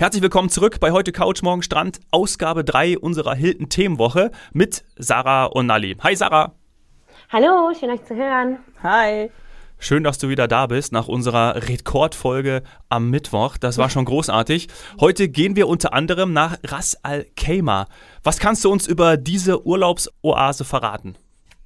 Herzlich 0.00 0.22
willkommen 0.22 0.48
zurück 0.48 0.80
bei 0.80 0.92
heute 0.92 1.12
Couch 1.12 1.42
Morgen 1.42 1.62
Strand, 1.62 2.00
Ausgabe 2.10 2.64
3 2.64 2.98
unserer 2.98 3.34
Hilton 3.34 3.68
Themenwoche 3.68 4.30
mit 4.54 4.82
Sarah 4.96 5.44
und 5.44 5.66
Nali. 5.66 5.94
Hi 6.02 6.16
Sarah. 6.16 6.54
Hallo, 7.28 7.74
schön 7.78 7.90
euch 7.90 8.02
zu 8.04 8.16
hören. 8.16 8.60
Hi. 8.82 9.30
Schön, 9.78 10.02
dass 10.02 10.16
du 10.16 10.30
wieder 10.30 10.48
da 10.48 10.68
bist 10.68 10.92
nach 10.92 11.06
unserer 11.06 11.68
Rekordfolge 11.68 12.62
am 12.88 13.10
Mittwoch. 13.10 13.58
Das 13.58 13.76
war 13.76 13.90
schon 13.90 14.06
großartig. 14.06 14.68
Heute 15.00 15.28
gehen 15.28 15.54
wir 15.54 15.68
unter 15.68 15.92
anderem 15.92 16.32
nach 16.32 16.56
Ras 16.64 16.96
Al 17.02 17.26
Khaimah. 17.36 17.86
Was 18.22 18.38
kannst 18.38 18.64
du 18.64 18.72
uns 18.72 18.86
über 18.86 19.18
diese 19.18 19.66
Urlaubsoase 19.66 20.64
verraten? 20.64 21.14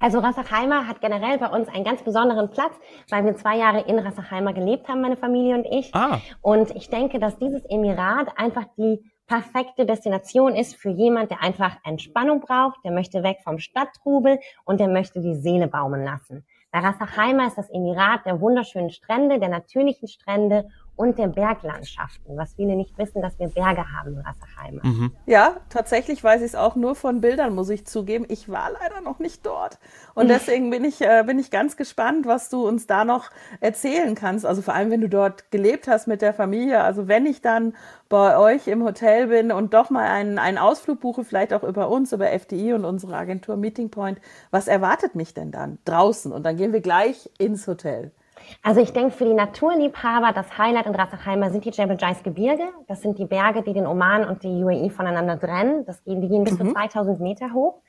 Also 0.05 0.19
Rassachheimer 0.19 0.87
hat 0.87 1.01
generell 1.01 1.39
bei 1.39 1.47
uns 1.47 1.67
einen 1.67 1.83
ganz 1.83 2.03
besonderen 2.03 2.51
Platz, 2.51 2.75
weil 3.09 3.25
wir 3.25 3.35
zwei 3.37 3.57
Jahre 3.57 3.79
in 3.87 3.97
Rassachheimer 3.97 4.53
gelebt 4.53 4.87
haben, 4.87 5.01
meine 5.01 5.17
Familie 5.17 5.55
und 5.55 5.65
ich. 5.65 5.95
Ah. 5.95 6.19
Und 6.43 6.75
ich 6.75 6.91
denke, 6.91 7.17
dass 7.17 7.39
dieses 7.39 7.65
Emirat 7.65 8.27
einfach 8.37 8.65
die 8.77 8.99
perfekte 9.25 9.87
Destination 9.87 10.53
ist 10.53 10.75
für 10.75 10.91
jemand, 10.91 11.31
der 11.31 11.41
einfach 11.41 11.77
Entspannung 11.83 12.41
braucht, 12.41 12.85
der 12.85 12.91
möchte 12.91 13.23
weg 13.23 13.39
vom 13.43 13.57
Stadttrubel 13.57 14.37
und 14.63 14.79
der 14.79 14.89
möchte 14.89 15.21
die 15.21 15.33
Seele 15.33 15.67
baumen 15.67 16.03
lassen. 16.03 16.45
Bei 16.69 16.81
Rassachheimer 16.81 17.47
ist 17.47 17.57
das 17.57 17.71
Emirat 17.71 18.27
der 18.27 18.39
wunderschönen 18.41 18.91
Strände, 18.91 19.39
der 19.39 19.49
natürlichen 19.49 20.07
Strände 20.07 20.67
und 20.95 21.17
der 21.17 21.27
Berglandschaften, 21.27 22.37
was 22.37 22.53
viele 22.53 22.75
nicht 22.75 22.97
wissen, 22.97 23.21
dass 23.21 23.37
wir 23.37 23.49
Berge 23.49 23.85
haben 23.91 24.13
in 24.13 24.19
Rassachheimer. 24.19 24.81
Mhm. 24.83 25.11
Ja, 25.25 25.57
tatsächlich 25.69 26.23
weiß 26.23 26.41
ich 26.41 26.47
es 26.47 26.55
auch 26.55 26.75
nur 26.75 26.95
von 26.95 27.21
Bildern, 27.21 27.53
muss 27.53 27.69
ich 27.69 27.85
zugeben. 27.85 28.25
Ich 28.29 28.49
war 28.49 28.71
leider 28.71 29.01
noch 29.01 29.19
nicht 29.19 29.45
dort. 29.45 29.77
Und 30.13 30.29
deswegen 30.29 30.69
bin 30.69 30.85
ich, 30.85 31.01
äh, 31.01 31.23
bin 31.27 31.37
ich 31.37 31.51
ganz 31.51 31.75
gespannt, 31.75 32.25
was 32.25 32.49
du 32.49 32.65
uns 32.65 32.87
da 32.87 33.03
noch 33.03 33.29
erzählen 33.59 34.15
kannst. 34.15 34.45
Also 34.45 34.61
vor 34.61 34.73
allem, 34.73 34.89
wenn 34.89 35.01
du 35.01 35.09
dort 35.09 35.51
gelebt 35.51 35.87
hast 35.87 36.07
mit 36.07 36.21
der 36.21 36.33
Familie. 36.33 36.81
Also 36.81 37.07
wenn 37.09 37.25
ich 37.25 37.41
dann 37.41 37.75
bei 38.07 38.37
euch 38.37 38.67
im 38.67 38.83
Hotel 38.83 39.27
bin 39.27 39.51
und 39.51 39.73
doch 39.73 39.89
mal 39.89 40.05
einen, 40.05 40.39
einen 40.39 40.57
Ausflug 40.57 41.01
buche, 41.01 41.25
vielleicht 41.25 41.53
auch 41.53 41.63
über 41.63 41.89
uns, 41.89 42.13
über 42.13 42.31
FDI 42.31 42.73
und 42.73 42.85
unsere 42.85 43.15
Agentur 43.15 43.57
Meeting 43.57 43.89
Point, 43.89 44.19
was 44.51 44.67
erwartet 44.67 45.15
mich 45.15 45.33
denn 45.33 45.51
dann 45.51 45.77
draußen? 45.83 46.31
Und 46.31 46.43
dann 46.43 46.55
gehen 46.55 46.71
wir 46.71 46.81
gleich 46.81 47.29
ins 47.37 47.67
Hotel. 47.67 48.11
Also 48.61 48.81
ich 48.81 48.93
denke, 48.93 49.11
für 49.11 49.25
die 49.25 49.33
Naturliebhaber, 49.33 50.31
das 50.33 50.57
Highlight 50.57 50.85
in 50.85 50.95
Rassachheimer 50.95 51.49
sind 51.51 51.65
die 51.65 51.69
Jebel 51.69 51.97
Jais 51.99 52.23
Gebirge. 52.23 52.67
Das 52.87 53.01
sind 53.01 53.17
die 53.19 53.25
Berge, 53.25 53.63
die 53.63 53.73
den 53.73 53.87
Oman 53.87 54.25
und 54.25 54.43
die 54.43 54.63
UAE 54.63 54.89
voneinander 54.89 55.39
trennen. 55.39 55.85
Das 55.85 56.03
gehen, 56.03 56.21
die 56.21 56.27
gehen 56.27 56.43
bis 56.43 56.57
mhm. 56.59 56.67
zu 56.67 56.73
2000 56.73 57.19
Meter 57.19 57.53
hoch. 57.53 57.81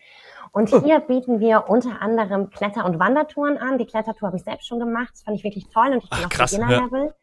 Und 0.53 0.69
hier 0.69 1.01
bieten 1.01 1.41
wir 1.41 1.69
unter 1.69 2.01
anderem 2.01 2.51
Kletter- 2.51 2.85
und 2.85 2.99
Wandertouren 2.99 3.59
an. 3.59 3.79
Die 3.79 3.87
Klettertour 3.87 4.29
habe 4.29 4.37
ich 4.37 4.45
selbst 4.45 4.67
schon 4.67 4.79
gemacht. 4.79 5.11
Das 5.13 5.23
fand 5.23 5.37
ich 5.37 5.45
wirklich 5.45 5.69
toll 5.69 5.89
und 5.89 6.05
ich 6.05 6.11
bin 6.11 6.21
Ach, 6.23 6.41
auf 6.41 6.51
Beginner-Level. 6.51 7.07
Ja. 7.07 7.15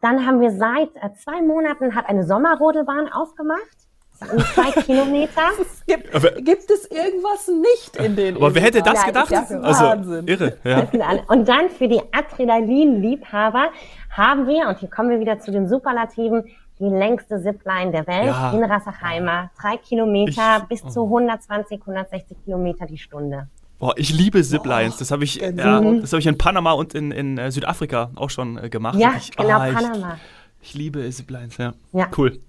Dann 0.00 0.26
haben 0.26 0.40
wir 0.40 0.50
seit 0.50 0.94
äh, 0.96 1.12
zwei 1.14 1.42
Monaten 1.42 1.94
hat 1.94 2.08
eine 2.08 2.24
Sommerrodelbahn 2.24 3.12
aufgemacht 3.12 3.88
zwei 4.54 4.82
Kilometer. 4.82 5.42
Es 5.60 5.86
gibt, 5.86 6.44
gibt 6.44 6.70
es 6.70 6.90
irgendwas 6.90 7.46
nicht 7.48 7.96
in 7.96 8.16
den 8.16 8.36
Aber 8.36 8.54
wer 8.54 8.62
hätte 8.62 8.80
das 8.80 9.04
gedacht? 9.04 9.30
Das 9.30 9.52
also 9.52 9.84
Wahnsinn. 9.84 10.26
irre. 10.26 10.56
Ja. 10.64 10.86
Und 11.28 11.46
dann 11.46 11.68
für 11.68 11.88
die 11.88 12.00
Adrenalin-Liebhaber 12.10 13.68
haben 14.10 14.46
wir, 14.46 14.68
und 14.68 14.78
hier 14.78 14.88
kommen 14.88 15.10
wir 15.10 15.20
wieder 15.20 15.40
zu 15.40 15.52
den 15.52 15.68
Superlativen, 15.68 16.44
die 16.80 16.88
längste 16.88 17.40
Zipline 17.42 17.92
der 17.92 18.06
Welt 18.06 18.26
ja. 18.26 18.52
in 18.52 18.64
Rassachheimer. 18.64 19.50
Drei 19.60 19.76
Kilometer 19.76 20.62
ich, 20.62 20.80
bis 20.80 20.92
zu 20.92 21.04
120, 21.04 21.80
160 21.80 22.36
Kilometer 22.44 22.86
die 22.86 22.98
Stunde. 22.98 23.48
Boah, 23.78 23.92
ich 23.96 24.12
liebe 24.12 24.42
Ziplines. 24.42 24.96
Das 24.96 25.10
habe 25.10 25.24
ich, 25.24 25.36
ja, 25.36 25.50
das 25.50 26.12
hab 26.12 26.18
ich 26.18 26.26
in 26.26 26.38
Panama 26.38 26.72
und 26.72 26.94
in, 26.94 27.10
in 27.10 27.38
äh, 27.38 27.50
Südafrika 27.50 28.10
auch 28.14 28.30
schon 28.30 28.56
äh, 28.56 28.68
gemacht. 28.68 28.98
Ja, 28.98 29.14
ich, 29.18 29.36
genau, 29.36 29.58
ah, 29.58 29.70
Panama. 29.72 30.18
Ich, 30.62 30.70
ich 30.70 30.74
liebe 30.74 31.08
Ziplines, 31.10 31.58
ja. 31.58 31.74
ja. 31.92 32.08
Cool. 32.16 32.40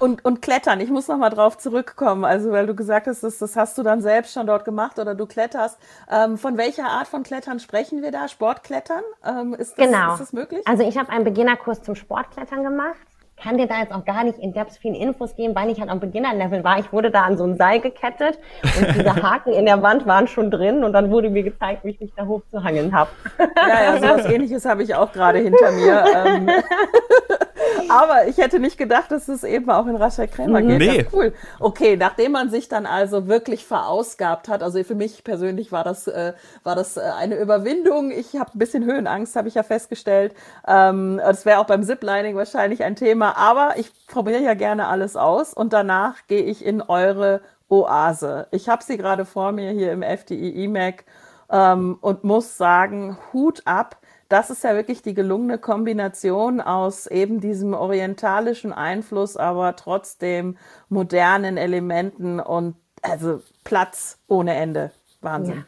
Und, 0.00 0.24
und 0.24 0.42
Klettern, 0.42 0.80
ich 0.80 0.90
muss 0.90 1.08
noch 1.08 1.18
mal 1.18 1.30
drauf 1.30 1.58
zurückkommen, 1.58 2.24
also 2.24 2.50
weil 2.50 2.66
du 2.66 2.74
gesagt 2.74 3.06
hast, 3.06 3.22
das, 3.22 3.38
das 3.38 3.54
hast 3.54 3.76
du 3.78 3.82
dann 3.82 4.00
selbst 4.00 4.32
schon 4.32 4.46
dort 4.46 4.64
gemacht 4.64 4.98
oder 4.98 5.14
du 5.14 5.26
kletterst. 5.26 5.78
Ähm, 6.10 6.38
von 6.38 6.56
welcher 6.56 6.86
Art 6.86 7.06
von 7.06 7.22
Klettern 7.22 7.60
sprechen 7.60 8.02
wir 8.02 8.10
da? 8.10 8.26
Sportklettern? 8.26 9.02
Ähm, 9.24 9.54
ist 9.54 9.78
das, 9.78 9.86
genau. 9.86 10.14
Ist 10.14 10.20
das 10.20 10.32
möglich? 10.32 10.66
Also 10.66 10.82
ich 10.82 10.96
habe 10.96 11.10
einen 11.10 11.24
Beginnerkurs 11.24 11.82
zum 11.82 11.94
Sportklettern 11.94 12.64
gemacht 12.64 12.96
kann 13.42 13.56
dir 13.56 13.66
da 13.66 13.80
jetzt 13.80 13.92
auch 13.92 14.04
gar 14.04 14.24
nicht 14.24 14.38
in 14.38 14.52
Depth 14.52 14.76
viele 14.80 14.96
Infos 14.96 15.34
geben, 15.34 15.54
weil 15.54 15.70
ich 15.70 15.80
halt 15.80 15.90
am 15.90 16.00
Beginner-Level 16.00 16.62
war. 16.62 16.78
Ich 16.78 16.92
wurde 16.92 17.10
da 17.10 17.22
an 17.22 17.36
so 17.36 17.44
ein 17.44 17.56
Seil 17.56 17.80
gekettet 17.80 18.38
und 18.62 18.94
diese 18.94 19.14
Haken 19.22 19.52
in 19.52 19.64
der 19.64 19.82
Wand 19.82 20.06
waren 20.06 20.28
schon 20.28 20.50
drin 20.50 20.84
und 20.84 20.92
dann 20.92 21.10
wurde 21.10 21.30
mir 21.30 21.42
gezeigt, 21.42 21.84
wie 21.84 21.90
ich 21.90 22.00
mich 22.00 22.12
da 22.16 22.26
hoch 22.26 22.42
zu 22.50 22.62
hangeln 22.62 22.94
habe. 22.94 23.10
Ja, 23.38 23.94
ja, 23.94 23.98
sowas 23.98 24.26
ähnliches 24.30 24.64
habe 24.64 24.82
ich 24.82 24.94
auch 24.94 25.10
gerade 25.12 25.38
hinter 25.38 25.72
mir. 25.72 26.04
Ähm, 26.14 26.50
aber 27.90 28.28
ich 28.28 28.38
hätte 28.38 28.60
nicht 28.60 28.78
gedacht, 28.78 29.10
dass 29.10 29.28
es 29.28 29.44
eben 29.44 29.70
auch 29.70 29.86
in 29.86 29.96
Rascha 29.96 30.26
Krämer 30.26 30.62
geht. 30.62 30.78
Nee. 30.78 31.06
cool. 31.12 31.32
Okay, 31.58 31.96
nachdem 31.96 32.32
man 32.32 32.48
sich 32.50 32.68
dann 32.68 32.86
also 32.86 33.26
wirklich 33.26 33.64
verausgabt 33.64 34.48
hat, 34.48 34.62
also 34.62 34.82
für 34.84 34.94
mich 34.94 35.24
persönlich 35.24 35.72
war 35.72 35.84
das, 35.84 36.06
äh, 36.06 36.34
war 36.62 36.76
das 36.76 36.96
äh, 36.96 37.00
eine 37.00 37.36
Überwindung. 37.36 38.10
Ich 38.10 38.36
habe 38.36 38.50
ein 38.54 38.58
bisschen 38.58 38.84
Höhenangst, 38.84 39.36
habe 39.36 39.48
ich 39.48 39.54
ja 39.54 39.62
festgestellt. 39.62 40.34
Ähm, 40.66 41.18
das 41.18 41.44
wäre 41.44 41.58
auch 41.58 41.66
beim 41.66 41.82
Ziplining 41.82 42.36
wahrscheinlich 42.36 42.84
ein 42.84 42.96
Thema. 42.96 43.36
Aber 43.36 43.74
ich 43.76 43.90
probiere 44.06 44.40
ja 44.40 44.54
gerne 44.54 44.86
alles 44.86 45.16
aus 45.16 45.52
und 45.52 45.72
danach 45.72 46.26
gehe 46.28 46.42
ich 46.42 46.64
in 46.64 46.82
eure 46.82 47.40
Oase. 47.68 48.46
Ich 48.50 48.68
habe 48.68 48.82
sie 48.82 48.96
gerade 48.96 49.24
vor 49.24 49.52
mir 49.52 49.70
hier 49.70 49.92
im 49.92 50.02
FDI 50.02 50.64
EMAC 50.64 51.04
ähm, 51.50 51.98
und 52.00 52.24
muss 52.24 52.56
sagen, 52.56 53.16
Hut 53.32 53.62
ab 53.64 53.96
das 54.30 54.48
ist 54.48 54.62
ja 54.62 54.74
wirklich 54.76 55.02
die 55.02 55.12
gelungene 55.12 55.58
Kombination 55.58 56.60
aus 56.60 57.08
eben 57.08 57.40
diesem 57.40 57.74
orientalischen 57.74 58.72
Einfluss, 58.72 59.36
aber 59.36 59.74
trotzdem 59.74 60.56
modernen 60.88 61.56
Elementen 61.56 62.38
und 62.38 62.76
also 63.02 63.42
Platz 63.64 64.20
ohne 64.28 64.54
Ende. 64.54 64.92
Wahnsinn. 65.20 65.64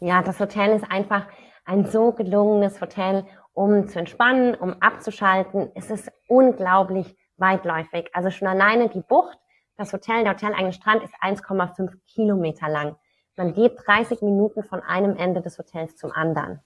Ja. 0.00 0.18
ja, 0.18 0.22
das 0.22 0.38
Hotel 0.38 0.76
ist 0.76 0.90
einfach 0.90 1.26
ein 1.64 1.84
so 1.84 2.12
gelungenes 2.12 2.80
Hotel, 2.80 3.24
um 3.54 3.88
zu 3.88 3.98
entspannen, 3.98 4.54
um 4.54 4.80
abzuschalten. 4.80 5.72
Es 5.74 5.90
ist 5.90 6.10
unglaublich 6.28 7.16
weitläufig. 7.38 8.10
Also 8.12 8.30
schon 8.30 8.46
alleine 8.46 8.88
die 8.88 9.00
Bucht, 9.00 9.36
das 9.76 9.92
Hotel, 9.92 10.22
der 10.22 10.34
hotel 10.34 10.72
Strand 10.72 11.02
ist 11.02 11.14
1,5 11.20 11.90
Kilometer 12.06 12.68
lang. 12.68 12.94
Man 13.36 13.52
geht 13.52 13.76
30 13.84 14.22
Minuten 14.22 14.62
von 14.62 14.80
einem 14.80 15.16
Ende 15.16 15.42
des 15.42 15.58
Hotels 15.58 15.96
zum 15.96 16.12
anderen. 16.12 16.60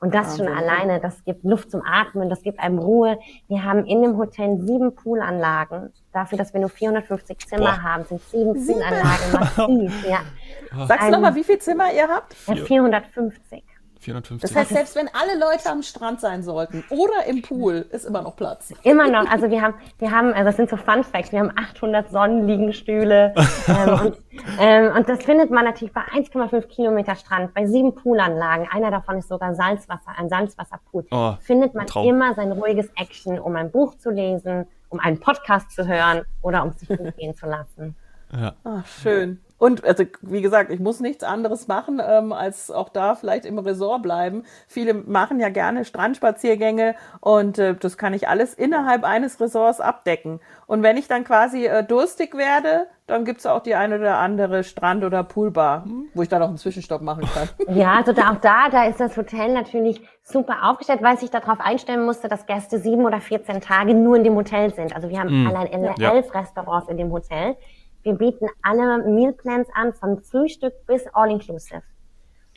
Und 0.00 0.14
das 0.14 0.36
schon 0.36 0.46
alleine, 0.46 1.00
das 1.00 1.24
gibt 1.24 1.42
Luft 1.42 1.72
zum 1.72 1.82
Atmen, 1.84 2.30
das 2.30 2.42
gibt 2.42 2.60
einem 2.60 2.78
Ruhe. 2.78 3.18
Wir 3.48 3.64
haben 3.64 3.84
in 3.84 4.02
dem 4.02 4.16
Hotel 4.16 4.56
sieben 4.60 4.94
Poolanlagen. 4.94 5.92
Dafür, 6.12 6.38
dass 6.38 6.52
wir 6.52 6.60
nur 6.60 6.70
450 6.70 7.38
Zimmer 7.48 7.72
Boah. 7.72 7.82
haben, 7.82 8.04
sind 8.04 8.20
sieben, 8.30 8.56
sieben 8.60 8.78
Poolanlagen 8.78 9.32
massiv. 9.32 10.08
Ja. 10.08 10.86
Sagst 10.86 11.08
du 11.08 11.12
nochmal, 11.12 11.34
wie 11.34 11.42
viele 11.42 11.58
Zimmer 11.58 11.92
ihr 11.92 12.06
habt? 12.06 12.36
Ja, 12.46 12.54
450. 12.54 13.64
450. 14.08 14.40
Das 14.40 14.56
heißt, 14.56 14.70
selbst 14.70 14.96
wenn 14.96 15.08
alle 15.08 15.38
Leute 15.38 15.70
am 15.70 15.82
Strand 15.82 16.20
sein 16.20 16.42
sollten 16.42 16.84
oder 16.90 17.26
im 17.26 17.42
Pool, 17.42 17.86
ist 17.90 18.04
immer 18.04 18.22
noch 18.22 18.36
Platz. 18.36 18.72
Immer 18.82 19.08
noch. 19.08 19.30
Also 19.30 19.50
wir 19.50 19.60
haben, 19.60 19.74
wir 19.98 20.10
haben, 20.10 20.32
also 20.32 20.44
das 20.44 20.56
sind 20.56 20.70
so 20.70 20.76
Fun 20.76 21.04
Facts. 21.04 21.32
Wir 21.32 21.40
haben 21.40 21.52
800 21.54 22.10
Sonnenliegenstühle 22.10 23.34
ähm, 23.68 24.00
und, 24.00 24.16
ähm, 24.60 24.96
und 24.96 25.08
das 25.08 25.22
findet 25.22 25.50
man 25.50 25.64
natürlich 25.64 25.92
bei 25.92 26.02
1,5 26.02 26.62
Kilometer 26.68 27.14
Strand, 27.16 27.54
bei 27.54 27.66
sieben 27.66 27.94
Poolanlagen. 27.94 28.66
Einer 28.70 28.90
davon 28.90 29.18
ist 29.18 29.28
sogar 29.28 29.54
Salzwasser, 29.54 30.12
ein 30.16 30.28
Salzwasserpool. 30.28 31.06
Oh, 31.10 31.34
findet 31.40 31.74
man 31.74 31.86
immer 32.04 32.34
sein 32.34 32.52
ruhiges 32.52 32.88
Action, 32.96 33.38
um 33.38 33.56
ein 33.56 33.70
Buch 33.70 33.96
zu 33.96 34.10
lesen, 34.10 34.66
um 34.88 35.00
einen 35.00 35.20
Podcast 35.20 35.70
zu 35.72 35.86
hören 35.86 36.22
oder 36.42 36.62
um 36.62 36.72
sich 36.72 36.88
gut 36.96 37.16
gehen 37.16 37.34
zu 37.34 37.46
lassen. 37.46 37.96
Ja. 38.32 38.54
Ach, 38.64 38.86
schön. 38.86 39.40
Und 39.58 39.84
also 39.84 40.04
wie 40.22 40.40
gesagt, 40.40 40.70
ich 40.70 40.78
muss 40.78 41.00
nichts 41.00 41.24
anderes 41.24 41.66
machen, 41.66 42.00
ähm, 42.04 42.32
als 42.32 42.70
auch 42.70 42.88
da 42.88 43.16
vielleicht 43.16 43.44
im 43.44 43.58
Resort 43.58 44.02
bleiben. 44.02 44.44
Viele 44.68 44.94
machen 44.94 45.40
ja 45.40 45.48
gerne 45.48 45.84
Strandspaziergänge 45.84 46.94
und 47.20 47.58
äh, 47.58 47.74
das 47.74 47.98
kann 47.98 48.14
ich 48.14 48.28
alles 48.28 48.54
innerhalb 48.54 49.02
eines 49.02 49.40
Resorts 49.40 49.80
abdecken. 49.80 50.40
Und 50.66 50.84
wenn 50.84 50.96
ich 50.96 51.08
dann 51.08 51.24
quasi 51.24 51.66
äh, 51.66 51.82
durstig 51.82 52.36
werde, 52.36 52.86
dann 53.08 53.24
gibt's 53.24 53.46
auch 53.46 53.60
die 53.60 53.74
eine 53.74 53.98
oder 53.98 54.18
andere 54.18 54.62
Strand- 54.62 55.02
oder 55.02 55.24
Poolbar, 55.24 55.86
wo 56.14 56.22
ich 56.22 56.28
dann 56.28 56.42
auch 56.42 56.48
einen 56.48 56.58
Zwischenstopp 56.58 57.02
machen 57.02 57.24
kann. 57.34 57.48
Ja, 57.74 57.96
also 57.96 58.12
da, 58.12 58.30
auch 58.30 58.40
da, 58.40 58.68
da 58.70 58.84
ist 58.84 59.00
das 59.00 59.16
Hotel 59.16 59.52
natürlich 59.52 60.00
super 60.22 60.68
aufgestellt, 60.70 61.02
weil 61.02 61.16
ich 61.20 61.30
darauf 61.30 61.60
einstellen 61.60 62.04
musste, 62.04 62.28
dass 62.28 62.46
Gäste 62.46 62.78
sieben 62.78 63.04
oder 63.04 63.20
14 63.20 63.60
Tage 63.60 63.94
nur 63.94 64.16
in 64.16 64.24
dem 64.24 64.34
Hotel 64.36 64.72
sind. 64.72 64.94
Also 64.94 65.08
wir 65.08 65.18
haben 65.18 65.44
mm, 65.44 65.46
allein 65.48 65.66
elf 65.66 65.98
ja. 65.98 66.10
Restaurants 66.10 66.88
in 66.88 66.96
dem 66.96 67.10
Hotel. 67.12 67.56
Wir 68.02 68.14
bieten 68.14 68.46
alle 68.62 68.98
Mealplans 68.98 69.68
an, 69.74 69.92
von 69.92 70.22
Frühstück 70.22 70.74
bis 70.86 71.06
All-Inclusive. 71.12 71.82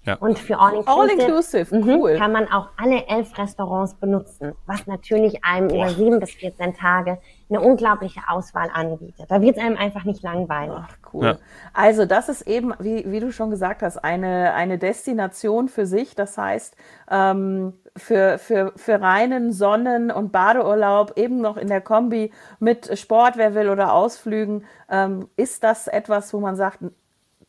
Ja. 0.03 0.15
Und 0.15 0.39
für 0.39 0.57
All 0.57 0.77
Inclusive, 0.77 0.99
All 0.99 1.09
Inclusive 1.09 1.75
mhm, 1.75 1.89
cool. 1.89 2.17
kann 2.17 2.31
man 2.31 2.51
auch 2.51 2.69
alle 2.75 3.05
elf 3.05 3.37
Restaurants 3.37 3.93
benutzen, 3.93 4.53
was 4.65 4.87
natürlich 4.87 5.43
einem 5.43 5.67
Boah. 5.67 5.75
über 5.75 5.89
sieben 5.89 6.19
bis 6.19 6.31
14 6.31 6.73
Tage 6.73 7.19
eine 7.49 7.61
unglaubliche 7.61 8.21
Auswahl 8.27 8.69
anbietet. 8.73 9.27
Da 9.29 9.41
wird 9.41 9.57
es 9.57 9.63
einem 9.63 9.77
einfach 9.77 10.03
nicht 10.03 10.23
langweilig. 10.23 10.75
Ach, 10.75 10.97
cool. 11.13 11.25
Ja. 11.25 11.37
Also 11.73 12.05
das 12.05 12.29
ist 12.29 12.41
eben, 12.47 12.73
wie, 12.79 13.11
wie 13.11 13.19
du 13.19 13.31
schon 13.31 13.51
gesagt 13.51 13.83
hast, 13.83 13.97
eine, 13.97 14.53
eine 14.53 14.79
Destination 14.79 15.67
für 15.67 15.85
sich. 15.85 16.15
Das 16.15 16.35
heißt, 16.35 16.75
ähm, 17.11 17.73
für, 17.97 18.37
für, 18.37 18.73
für 18.75 19.01
reinen 19.01 19.51
Sonnen- 19.51 20.11
und 20.11 20.31
Badeurlaub, 20.31 21.17
eben 21.17 21.41
noch 21.41 21.57
in 21.57 21.67
der 21.67 21.81
Kombi 21.81 22.31
mit 22.59 22.97
Sport, 22.97 23.37
wer 23.37 23.53
will, 23.53 23.69
oder 23.69 23.93
Ausflügen, 23.93 24.65
ähm, 24.89 25.27
ist 25.35 25.63
das 25.63 25.87
etwas, 25.87 26.33
wo 26.33 26.39
man 26.39 26.55
sagt, 26.55 26.79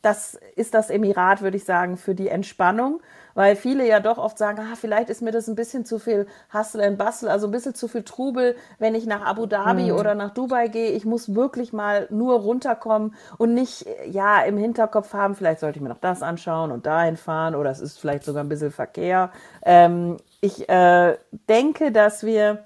das 0.03 0.37
ist 0.57 0.73
das 0.73 0.89
Emirat, 0.89 1.41
würde 1.41 1.55
ich 1.55 1.63
sagen, 1.63 1.95
für 1.95 2.13
die 2.13 2.27
Entspannung, 2.27 3.01
weil 3.35 3.55
viele 3.55 3.87
ja 3.87 4.01
doch 4.01 4.17
oft 4.17 4.37
sagen, 4.37 4.59
ah, 4.59 4.75
vielleicht 4.75 5.09
ist 5.09 5.21
mir 5.21 5.31
das 5.31 5.47
ein 5.47 5.55
bisschen 5.55 5.85
zu 5.85 5.97
viel 5.97 6.27
Hustle 6.53 6.85
and 6.85 6.97
Bustle, 6.97 7.31
also 7.31 7.47
ein 7.47 7.51
bisschen 7.51 7.73
zu 7.73 7.87
viel 7.87 8.03
Trubel, 8.03 8.55
wenn 8.79 8.95
ich 8.95 9.05
nach 9.05 9.25
Abu 9.25 9.45
Dhabi 9.45 9.91
mhm. 9.91 9.97
oder 9.97 10.13
nach 10.13 10.31
Dubai 10.31 10.67
gehe. 10.67 10.91
Ich 10.91 11.05
muss 11.05 11.33
wirklich 11.33 11.71
mal 11.71 12.07
nur 12.09 12.41
runterkommen 12.41 13.15
und 13.37 13.53
nicht, 13.53 13.85
ja, 14.05 14.41
im 14.43 14.57
Hinterkopf 14.57 15.13
haben, 15.13 15.35
vielleicht 15.35 15.61
sollte 15.61 15.79
ich 15.79 15.81
mir 15.81 15.89
noch 15.89 16.01
das 16.01 16.21
anschauen 16.21 16.71
und 16.71 16.85
dahin 16.85 17.15
fahren 17.15 17.55
oder 17.55 17.71
es 17.71 17.79
ist 17.79 17.97
vielleicht 17.97 18.25
sogar 18.25 18.43
ein 18.43 18.49
bisschen 18.49 18.71
Verkehr. 18.71 19.31
Ähm, 19.63 20.17
ich 20.41 20.67
äh, 20.67 21.17
denke, 21.47 21.93
dass 21.93 22.23
wir 22.23 22.65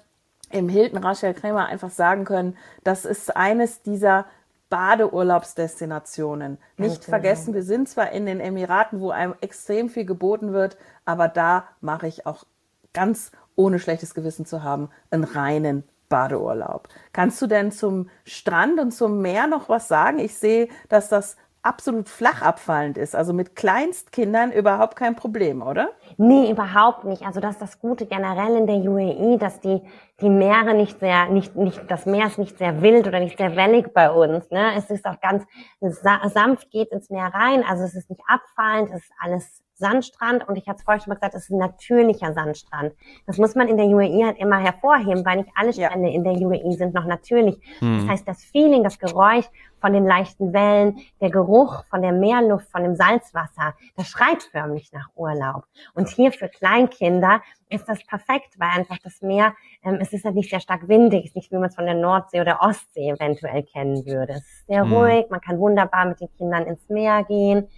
im 0.50 0.68
Hilton 0.68 1.04
Rachel 1.04 1.34
Kremer 1.34 1.66
einfach 1.66 1.90
sagen 1.90 2.24
können, 2.24 2.56
das 2.82 3.04
ist 3.04 3.36
eines 3.36 3.82
dieser 3.82 4.26
Badeurlaubsdestinationen. 4.70 6.58
Nicht 6.76 7.02
okay. 7.02 7.10
vergessen, 7.10 7.54
wir 7.54 7.62
sind 7.62 7.88
zwar 7.88 8.12
in 8.12 8.26
den 8.26 8.40
Emiraten, 8.40 9.00
wo 9.00 9.10
einem 9.10 9.34
extrem 9.40 9.88
viel 9.88 10.04
geboten 10.04 10.52
wird, 10.52 10.76
aber 11.04 11.28
da 11.28 11.64
mache 11.80 12.06
ich 12.06 12.26
auch 12.26 12.44
ganz 12.92 13.32
ohne 13.56 13.78
schlechtes 13.78 14.14
Gewissen 14.14 14.46
zu 14.46 14.62
haben 14.62 14.90
einen 15.10 15.24
reinen 15.24 15.84
Badeurlaub. 16.08 16.88
Kannst 17.12 17.40
du 17.42 17.46
denn 17.46 17.72
zum 17.72 18.08
Strand 18.24 18.80
und 18.80 18.92
zum 18.92 19.20
Meer 19.20 19.46
noch 19.46 19.68
was 19.68 19.88
sagen? 19.88 20.18
Ich 20.18 20.34
sehe, 20.34 20.68
dass 20.88 21.08
das 21.08 21.36
absolut 21.62 22.08
flach 22.08 22.42
abfallend 22.42 22.98
ist. 22.98 23.14
Also 23.14 23.32
mit 23.32 23.56
Kleinstkindern 23.56 24.52
überhaupt 24.52 24.96
kein 24.96 25.16
Problem, 25.16 25.62
oder? 25.62 25.90
Nee, 26.16 26.50
überhaupt 26.50 27.04
nicht. 27.04 27.22
Also 27.26 27.40
das 27.40 27.52
ist 27.52 27.62
das 27.62 27.80
Gute 27.80 28.06
generell 28.06 28.56
in 28.56 28.66
der 28.66 28.76
UAE, 28.76 29.38
dass 29.38 29.60
die, 29.60 29.82
die 30.20 30.30
Meere 30.30 30.74
nicht 30.74 31.00
sehr, 31.00 31.28
nicht, 31.28 31.56
nicht, 31.56 31.80
das 31.88 32.06
Meer 32.06 32.26
ist 32.26 32.38
nicht 32.38 32.58
sehr 32.58 32.80
wild 32.82 33.06
oder 33.06 33.20
nicht 33.20 33.38
sehr 33.38 33.56
wellig 33.56 33.92
bei 33.92 34.10
uns. 34.10 34.50
Ne? 34.50 34.72
Es 34.76 34.90
ist 34.90 35.04
auch 35.04 35.20
ganz 35.20 35.44
sanft 35.80 36.70
geht 36.70 36.90
ins 36.92 37.10
Meer 37.10 37.30
rein. 37.34 37.64
Also 37.68 37.84
es 37.84 37.94
ist 37.94 38.08
nicht 38.10 38.22
abfallend, 38.26 38.90
es 38.90 39.02
ist 39.02 39.12
alles 39.20 39.62
Sandstrand 39.78 40.46
und 40.48 40.56
ich 40.56 40.68
hatte 40.68 40.78
es 40.78 40.84
vorhin 40.84 41.00
schon 41.00 41.10
mal 41.10 41.14
gesagt, 41.14 41.34
es 41.34 41.44
ist 41.44 41.50
ein 41.50 41.58
natürlicher 41.58 42.32
Sandstrand. 42.32 42.92
Das 43.26 43.38
muss 43.38 43.54
man 43.54 43.68
in 43.68 43.76
der 43.76 43.86
UAE 43.86 44.26
halt 44.26 44.38
immer 44.38 44.58
hervorheben, 44.58 45.24
weil 45.24 45.38
nicht 45.38 45.50
alle 45.54 45.72
Strände 45.72 46.08
ja. 46.08 46.14
in 46.14 46.24
der 46.24 46.34
UAE 46.34 46.72
sind 46.72 46.94
noch 46.94 47.04
natürlich. 47.04 47.56
Hm. 47.78 48.00
Das 48.00 48.08
heißt, 48.08 48.28
das 48.28 48.42
Feeling, 48.44 48.82
das 48.82 48.98
Geräusch 48.98 49.46
von 49.80 49.92
den 49.92 50.04
leichten 50.04 50.52
Wellen, 50.52 50.98
der 51.20 51.30
Geruch 51.30 51.84
von 51.88 52.02
der 52.02 52.10
Meerluft, 52.10 52.68
von 52.72 52.82
dem 52.82 52.96
Salzwasser, 52.96 53.74
das 53.96 54.08
schreit 54.08 54.42
förmlich 54.42 54.92
nach 54.92 55.08
Urlaub. 55.14 55.64
Und 55.94 56.08
hier 56.08 56.32
für 56.32 56.48
Kleinkinder 56.48 57.40
ist 57.68 57.88
das 57.88 58.04
perfekt, 58.04 58.58
weil 58.58 58.70
einfach 58.70 58.98
das 59.04 59.22
Meer, 59.22 59.54
ähm, 59.84 59.98
es 60.00 60.12
ist 60.12 60.24
halt 60.24 60.34
nicht 60.34 60.50
sehr 60.50 60.58
stark 60.58 60.88
windig, 60.88 61.20
es 61.20 61.30
ist 61.30 61.36
nicht 61.36 61.52
wie 61.52 61.56
man 61.56 61.68
es 61.68 61.76
von 61.76 61.84
der 61.84 61.94
Nordsee 61.94 62.40
oder 62.40 62.60
Ostsee 62.62 63.10
eventuell 63.10 63.62
kennen 63.62 64.04
würde. 64.04 64.32
Es 64.32 64.38
ist 64.38 64.66
sehr 64.66 64.82
hm. 64.82 64.92
ruhig, 64.92 65.26
man 65.30 65.40
kann 65.40 65.60
wunderbar 65.60 66.06
mit 66.06 66.20
den 66.20 66.32
Kindern 66.36 66.66
ins 66.66 66.88
Meer 66.88 67.22
gehen 67.22 67.68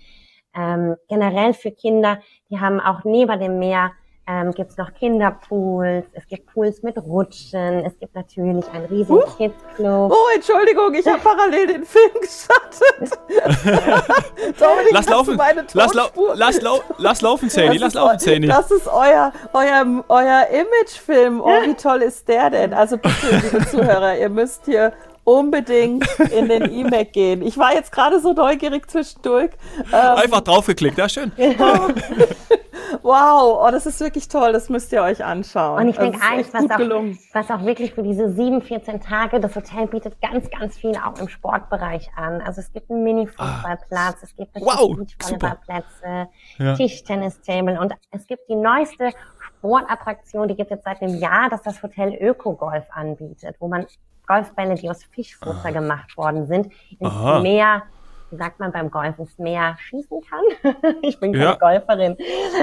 ähm, 0.55 0.97
generell 1.09 1.55
für 1.55 1.71
Kinder, 1.71 2.21
die 2.51 2.61
haben 2.61 2.81
auch 2.81 3.05
neben 3.05 3.39
dem 3.41 3.59
Meer 3.59 3.93
ähm, 4.31 4.53
gibt 4.53 4.71
es 4.71 4.77
noch 4.77 4.93
Kinderpools, 4.95 6.07
es 6.13 6.27
gibt 6.29 6.53
Pools 6.53 6.83
mit 6.83 6.97
Rutschen, 6.99 7.85
es 7.85 7.99
gibt 7.99 8.15
natürlich 8.15 8.65
einen 8.73 8.85
riesigen 8.87 9.19
uh. 9.19 9.37
Kids-Club. 9.37 10.13
Oh, 10.13 10.35
Entschuldigung, 10.35 10.95
ich 10.95 11.07
habe 11.07 11.19
parallel 11.19 11.67
den 11.67 11.85
Film 11.85 12.11
geschattet. 12.21 13.19
lass 14.93 15.09
laufen, 15.09 15.37
lass, 15.73 15.95
lau 15.95 16.07
lass, 16.35 16.63
lau 16.63 16.81
lass 16.99 17.21
laufen, 17.23 17.51
Zany, 17.51 17.79
lass 17.79 17.95
laufen, 17.95 18.19
Zany. 18.21 18.47
Das 18.47 18.71
ist 18.71 18.87
euer, 18.87 19.33
euer, 19.53 20.05
euer 20.09 20.47
Imagefilm. 20.49 21.41
Oh, 21.41 21.49
wie 21.65 21.75
toll 21.75 22.03
ist 22.03 22.29
der 22.29 22.51
denn? 22.51 22.73
Also 22.73 22.99
bitte, 22.99 23.41
liebe 23.43 23.67
Zuhörer, 23.67 24.17
ihr 24.17 24.29
müsst 24.29 24.67
hier 24.67 24.93
unbedingt 25.31 26.07
in 26.33 26.49
den 26.49 26.73
E-Mac 26.73 27.13
gehen. 27.13 27.43
Ich 27.43 27.57
war 27.57 27.75
jetzt 27.75 27.93
gerade 27.93 28.21
so 28.21 28.33
neugierig 28.33 28.91
zwischendurch. 28.91 29.51
Ähm, 29.93 30.17
Einfach 30.17 30.41
draufgeklickt, 30.41 30.99
ja 30.99 31.09
schön. 31.09 31.33
wow, 33.03 33.61
oh, 33.63 33.69
das 33.71 33.87
ist 33.87 34.01
wirklich 34.01 34.29
toll, 34.29 34.53
das 34.53 34.69
müsst 34.69 34.93
ihr 34.93 35.03
euch 35.03 35.25
anschauen. 35.25 35.83
Und 35.83 35.89
ich 35.89 35.97
denke 35.97 36.19
eins, 36.21 36.53
was 36.53 36.65
auch, 36.71 37.05
was 37.33 37.51
auch 37.51 37.65
wirklich 37.65 37.95
für 37.95 38.03
diese 38.03 38.31
sieben, 38.33 38.63
14 38.63 39.01
Tage, 39.01 39.41
das 39.41 39.55
Hotel 39.55 39.87
bietet 39.87 40.21
ganz, 40.21 40.51
ganz 40.51 40.77
viel 40.77 40.97
auch 40.97 41.19
im 41.21 41.29
Sportbereich 41.29 42.11
an. 42.17 42.41
Also 42.41 42.61
es 42.61 42.73
gibt 42.73 42.91
einen 42.91 43.05
Mini-Fußballplatz, 43.05 44.17
ah. 44.21 44.23
es 44.23 44.37
gibt 44.37 44.55
wow, 44.57 44.97
Beachvolleyballplätze, 44.97 46.29
ja. 46.59 46.75
Tischtennis-Table 46.75 47.81
und 47.81 47.95
es 48.11 48.27
gibt 48.27 48.49
die 48.49 48.57
neueste 48.57 49.13
Sportattraktion, 49.61 50.49
die 50.49 50.57
gibt 50.57 50.71
es 50.71 50.77
jetzt 50.77 50.85
seit 50.85 51.03
einem 51.03 51.17
Jahr, 51.17 51.51
dass 51.51 51.63
das 51.63 51.83
Hotel 51.83 52.15
Öko-Golf 52.15 52.87
anbietet, 52.91 53.57
wo 53.61 53.69
man 53.69 53.87
Golfbälle, 54.27 54.75
die 54.75 54.89
aus 54.89 55.05
Fischfutter 55.05 55.67
ah. 55.67 55.71
gemacht 55.71 56.17
worden 56.17 56.47
sind, 56.47 56.73
ins 56.99 57.11
Aha. 57.11 57.41
Meer 57.41 57.83
wie 58.31 58.37
sagt 58.37 58.61
man 58.61 58.71
beim 58.73 58.91
Golf, 58.91 59.19
ins 59.19 59.39
Meer 59.39 59.77
schießen 59.81 60.21
kann. 60.23 60.75
ich 61.03 61.19
bin 61.19 61.33
keine 61.33 61.45
ja. 61.45 61.55
Golferin. 61.57 62.17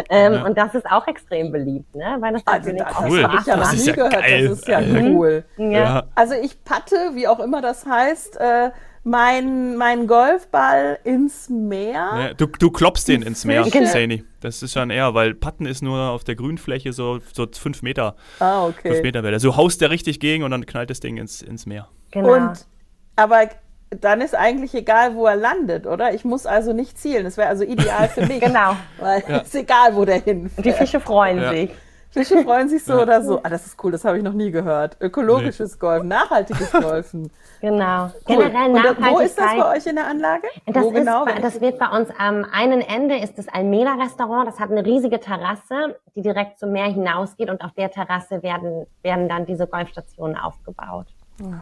Ähm, 0.10 0.34
ja. 0.34 0.46
Und 0.46 0.58
das 0.58 0.74
ist 0.74 0.90
auch 0.90 1.06
extrem 1.08 1.52
beliebt, 1.52 1.94
ne? 1.94 2.18
Weil 2.20 2.34
das 2.34 2.44
also, 2.46 2.72
natürlich 2.72 2.84
das 2.84 3.10
cool. 3.10 3.20
Spaß 3.20 3.42
ich 3.42 3.48
ja 3.48 3.58
noch 3.58 3.72
nie 3.74 3.86
ja 3.86 3.94
gehört. 3.94 4.14
Geil. 4.14 4.48
Das 4.48 4.60
ist 4.60 4.68
ja 4.68 4.80
cool. 4.80 5.46
Ja. 5.58 6.04
Also 6.16 6.36
ich 6.36 6.64
patte, 6.64 6.96
wie 7.14 7.28
auch 7.28 7.40
immer 7.40 7.62
das 7.62 7.86
heißt, 7.86 8.40
äh, 8.40 8.72
mein, 9.08 9.78
mein 9.78 10.06
Golfball 10.06 11.00
ins 11.04 11.50
Meer. 11.50 11.94
Ja, 11.94 12.34
du, 12.34 12.46
du 12.46 12.70
klopfst 12.70 13.06
den 13.08 13.22
ins 13.22 13.46
Meer, 13.46 13.64
Saini. 13.64 14.24
Das 14.42 14.62
ist 14.62 14.74
schon 14.74 14.90
eher, 14.90 15.14
weil 15.14 15.34
Patten 15.34 15.66
ist 15.66 15.82
nur 15.82 16.10
auf 16.10 16.24
der 16.24 16.36
Grünfläche 16.36 16.94
so, 16.94 17.20
so 17.34 17.48
fünf 17.52 17.82
Meter. 17.82 18.16
Ah, 18.40 18.66
okay. 18.66 18.90
Fünf 18.92 19.04
Meter 19.04 19.24
Welle. 19.24 19.40
So 19.40 19.56
haust 19.56 19.82
der 19.82 19.90
richtig 19.90 20.20
gegen 20.20 20.44
und 20.44 20.52
dann 20.52 20.66
knallt 20.66 20.90
das 20.90 21.00
Ding 21.00 21.18
ins, 21.18 21.42
ins 21.42 21.66
Meer. 21.66 21.88
Genau. 22.12 22.34
Und, 22.34 22.68
aber 23.16 23.50
dann 23.90 24.20
ist 24.20 24.36
eigentlich 24.36 24.74
egal, 24.74 25.16
wo 25.16 25.26
er 25.26 25.38
landet, 25.38 25.88
oder? 25.88 26.14
Ich 26.14 26.26
muss 26.26 26.46
also 26.46 26.74
nicht 26.74 26.98
zielen. 26.98 27.24
Das 27.24 27.38
wäre 27.38 27.48
also 27.48 27.64
ideal 27.64 28.10
für 28.10 28.26
mich. 28.26 28.40
genau. 28.42 28.76
Weil 29.00 29.24
ja. 29.28 29.38
ist 29.38 29.56
egal, 29.56 29.96
wo 29.96 30.04
der 30.04 30.22
hinfährt. 30.22 30.66
Die 30.66 30.74
Fische 30.74 31.00
freuen 31.00 31.42
ja. 31.42 31.52
sich. 31.52 31.72
Fische 32.18 32.44
freuen 32.44 32.68
sich 32.70 32.84
so 32.84 32.94
ja. 32.94 33.04
oder 33.04 33.22
so. 33.22 33.40
Ah, 33.44 33.50
das 33.50 33.66
ist 33.66 33.84
cool, 33.84 33.92
das 33.92 34.04
habe 34.06 34.18
ich 34.18 34.24
noch 34.24 34.34
nie 34.34 34.52
gehört. 34.52 34.98
Ökologisches 35.00 35.74
nee. 35.74 35.80
Golfen, 35.80 36.08
nachhaltiges 36.08 36.72
Golfen. 36.72 37.32
Genau. 37.62 38.06
Cool. 38.06 38.12
Generell 38.26 38.72
Nachhaltigkeit. 38.72 39.12
wo 39.14 39.20
ist 39.20 39.38
das 39.38 39.56
bei 39.56 39.78
euch 39.78 39.86
in 39.86 39.96
der 39.96 40.08
Anlage? 40.08 40.48
Das, 40.66 40.84
wo 40.84 40.92
genau, 40.92 41.26
bei, 41.26 41.40
das 41.40 41.62
wird 41.62 41.80
bei 41.80 41.88
uns 41.88 42.10
am 42.18 42.46
einen 42.52 42.82
Ende 42.82 43.18
ist 43.18 43.38
das 43.38 43.48
Almeda 43.48 43.96
Restaurant. 43.96 44.48
Das 44.48 44.60
hat 44.60 44.72
eine 44.72 44.86
riesige 44.86 45.20
Terrasse, 45.20 45.98
die 46.16 46.22
direkt 46.22 46.60
zum 46.60 46.72
Meer 46.72 46.86
hinausgeht 46.86 47.50
und 47.50 47.62
auf 47.62 47.72
der 47.74 47.92
Terrasse 47.92 48.44
werden, 48.44 48.86
werden 49.02 49.28
dann 49.28 49.46
diese 49.46 49.68
Golfstationen 49.68 50.38
aufgebaut. 50.38 51.08
Hm. 51.40 51.62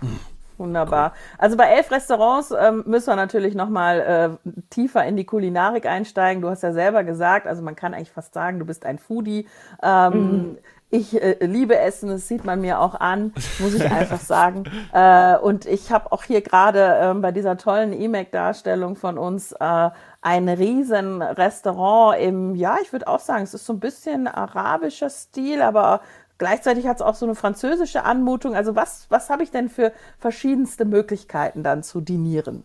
Wunderbar. 0.58 1.14
Also 1.38 1.58
bei 1.58 1.66
elf 1.66 1.92
Restaurants 1.92 2.52
ähm, 2.58 2.84
müssen 2.86 3.08
wir 3.08 3.16
natürlich 3.16 3.56
nochmal 3.56 4.40
äh, 4.44 4.52
tiefer 4.70 5.04
in 5.06 5.18
die 5.18 5.26
Kulinarik 5.26 5.86
einsteigen. 5.86 6.42
Du 6.42 6.50
hast 6.50 6.64
ja 6.64 6.72
selber 6.72 7.04
gesagt, 7.04 7.46
also 7.46 7.62
man 7.62 7.76
kann 7.76 7.94
eigentlich 7.94 8.12
fast 8.12 8.34
sagen, 8.34 8.60
du 8.60 8.66
bist 8.66 8.86
ein 8.86 8.98
Foodie. 8.98 9.48
Ähm, 9.84 10.14
mhm. 10.14 10.58
Ich 10.92 11.22
äh, 11.22 11.44
liebe 11.46 11.78
Essen, 11.78 12.10
das 12.10 12.28
sieht 12.28 12.46
man 12.46 12.62
mir 12.62 12.80
auch 12.80 12.96
an, 12.96 13.34
muss 13.60 13.74
ich 13.74 13.84
einfach 13.92 14.20
sagen. 14.22 14.64
Äh, 14.94 15.36
und 15.38 15.66
ich 15.66 15.92
habe 15.92 16.12
auch 16.12 16.24
hier 16.24 16.42
gerade 16.42 16.98
ähm, 17.02 17.22
bei 17.22 17.32
dieser 17.32 17.58
tollen 17.58 17.92
E-Mac-Darstellung 17.92 18.96
von 18.96 19.18
uns 19.18 19.52
äh, 19.52 19.90
ein 20.22 20.48
riesen 20.48 21.22
Restaurant 21.22 22.20
im, 22.22 22.56
ja, 22.56 22.78
ich 22.82 22.94
würde 22.94 23.08
auch 23.08 23.20
sagen, 23.20 23.44
es 23.44 23.54
ist 23.54 23.66
so 23.66 23.74
ein 23.74 23.80
bisschen 23.80 24.28
arabischer 24.28 25.10
Stil, 25.10 25.62
aber 25.62 26.02
Gleichzeitig 26.38 26.86
hat 26.88 26.98
es 26.98 27.02
auch 27.02 27.16
so 27.16 27.26
eine 27.26 27.36
französische 27.36 28.04
Anmutung. 28.04 28.56
Also 28.56 28.76
was, 28.76 29.06
was 29.10 29.30
habe 29.30 29.44
ich 29.44 29.52
denn 29.52 29.70
für 29.70 29.94
verschiedenste 30.18 30.84
Möglichkeiten 30.84 31.64
dann 31.64 31.82
zu 31.82 32.02
dinieren? 32.02 32.64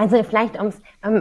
Also 0.00 0.22
vielleicht, 0.22 0.60
um 0.60 0.68
es 0.68 0.80
um, 1.04 1.20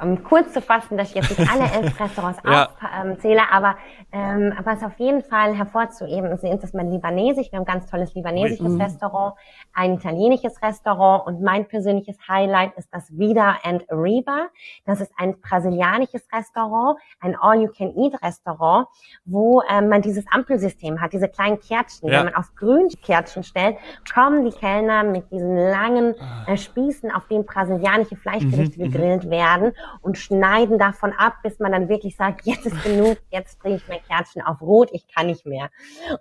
um, 0.00 0.22
kurz 0.22 0.52
zu 0.52 0.62
fassen, 0.62 0.96
dass 0.96 1.08
ich 1.08 1.16
jetzt 1.16 1.36
nicht 1.36 1.50
alle 1.50 1.64
elf 1.64 1.98
Restaurants 1.98 2.38
ja. 2.44 2.68
aufzähle, 3.02 3.40
ähm, 3.40 3.46
aber 3.50 3.76
ähm, 4.12 4.54
was 4.62 4.84
auf 4.84 4.96
jeden 4.98 5.22
Fall 5.22 5.56
hervorzuheben 5.56 6.30
ist, 6.30 6.44
ist 6.44 6.62
das 6.62 6.72
mal 6.72 6.86
libanesisch. 6.86 7.50
Wir 7.50 7.58
haben 7.58 7.66
ein 7.66 7.72
ganz 7.72 7.90
tolles 7.90 8.14
libanesisches 8.14 8.74
mhm. 8.74 8.80
Restaurant, 8.80 9.34
ein 9.72 9.94
italienisches 9.94 10.62
Restaurant 10.62 11.26
und 11.26 11.42
mein 11.42 11.66
persönliches 11.66 12.16
Highlight 12.28 12.76
ist 12.76 12.88
das 12.92 13.10
Vida 13.10 13.56
and 13.64 13.84
Reba. 13.90 14.46
Das 14.86 15.00
ist 15.00 15.10
ein 15.16 15.40
brasilianisches 15.40 16.28
Restaurant, 16.32 16.96
ein 17.18 17.34
All-You-Can-Eat-Restaurant, 17.34 18.86
wo 19.24 19.62
ähm, 19.68 19.88
man 19.88 20.00
dieses 20.00 20.24
Ampelsystem 20.30 21.00
hat, 21.00 21.12
diese 21.12 21.28
kleinen 21.28 21.58
Kärtchen. 21.58 22.08
Ja. 22.08 22.18
Wenn 22.18 22.26
man 22.26 22.36
auf 22.36 22.54
grün 22.54 22.88
Kärtchen 23.02 23.42
stellt, 23.42 23.78
kommen 24.14 24.44
die 24.44 24.52
Kellner 24.52 25.02
mit 25.02 25.32
diesen 25.32 25.56
langen 25.56 26.14
ah. 26.20 26.52
äh, 26.52 26.56
Spießen, 26.56 27.10
auf 27.10 27.26
denen 27.26 27.46
brasilianische 27.64 28.16
Fleischgerichte 28.16 28.80
mhm. 28.80 28.92
gegrillt 28.92 29.30
werden 29.30 29.72
und 30.02 30.18
schneiden 30.18 30.78
davon 30.78 31.12
ab, 31.12 31.36
bis 31.42 31.58
man 31.58 31.72
dann 31.72 31.88
wirklich 31.88 32.16
sagt, 32.16 32.46
jetzt 32.46 32.66
ist 32.66 32.82
genug, 32.84 33.18
jetzt 33.30 33.62
drehe 33.62 33.76
ich 33.76 33.88
mein 33.88 34.02
Kärtchen 34.02 34.42
auf 34.42 34.60
Rot, 34.60 34.90
ich 34.92 35.06
kann 35.08 35.26
nicht 35.26 35.46
mehr. 35.46 35.70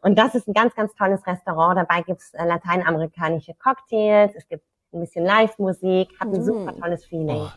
Und 0.02 0.18
das 0.18 0.36
ist 0.36 0.48
ein 0.48 0.54
ganz, 0.54 0.76
ganz 0.76 0.94
tolles 0.96 1.26
Restaurant. 1.28 1.78
Dabei 1.78 2.02
gibt's 2.02 2.34
äh, 2.34 2.46
lateinamerikanische 2.46 3.54
Cocktails, 3.56 4.34
es 4.36 4.48
gibt 4.48 4.64
ein 4.94 5.00
bisschen 5.00 5.26
Live-Musik, 5.26 6.10
hat 6.20 6.28
ein 6.28 6.42
mm. 6.42 6.44
super 6.44 6.76
tolles 6.76 7.06
Feeling. 7.06 7.38
Oh. 7.38 7.50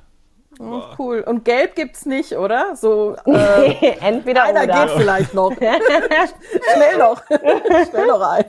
Oh, 0.58 0.82
cool. 0.98 1.20
Und 1.20 1.44
Gelb 1.44 1.74
gibt's 1.74 2.06
nicht, 2.06 2.32
oder? 2.32 2.76
So 2.76 3.14
äh, 3.26 3.98
entweder 4.00 4.44
einer 4.44 4.64
oder. 4.64 4.86
geht 4.86 4.96
vielleicht 4.96 5.34
noch. 5.34 5.52
Schnell 5.56 6.98
noch. 6.98 7.22
Schnell 7.90 8.06
noch 8.06 8.20
ein. 8.22 8.44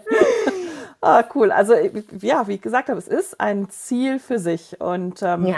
Ah, 1.01 1.23
cool. 1.35 1.51
Also 1.51 1.73
ja, 2.21 2.47
wie 2.47 2.55
ich 2.55 2.61
gesagt 2.61 2.89
habe, 2.89 2.99
es 2.99 3.07
ist 3.07 3.39
ein 3.39 3.69
Ziel 3.69 4.19
für 4.19 4.39
sich 4.39 4.81
und 4.81 5.21
ähm, 5.21 5.45
ja. 5.45 5.57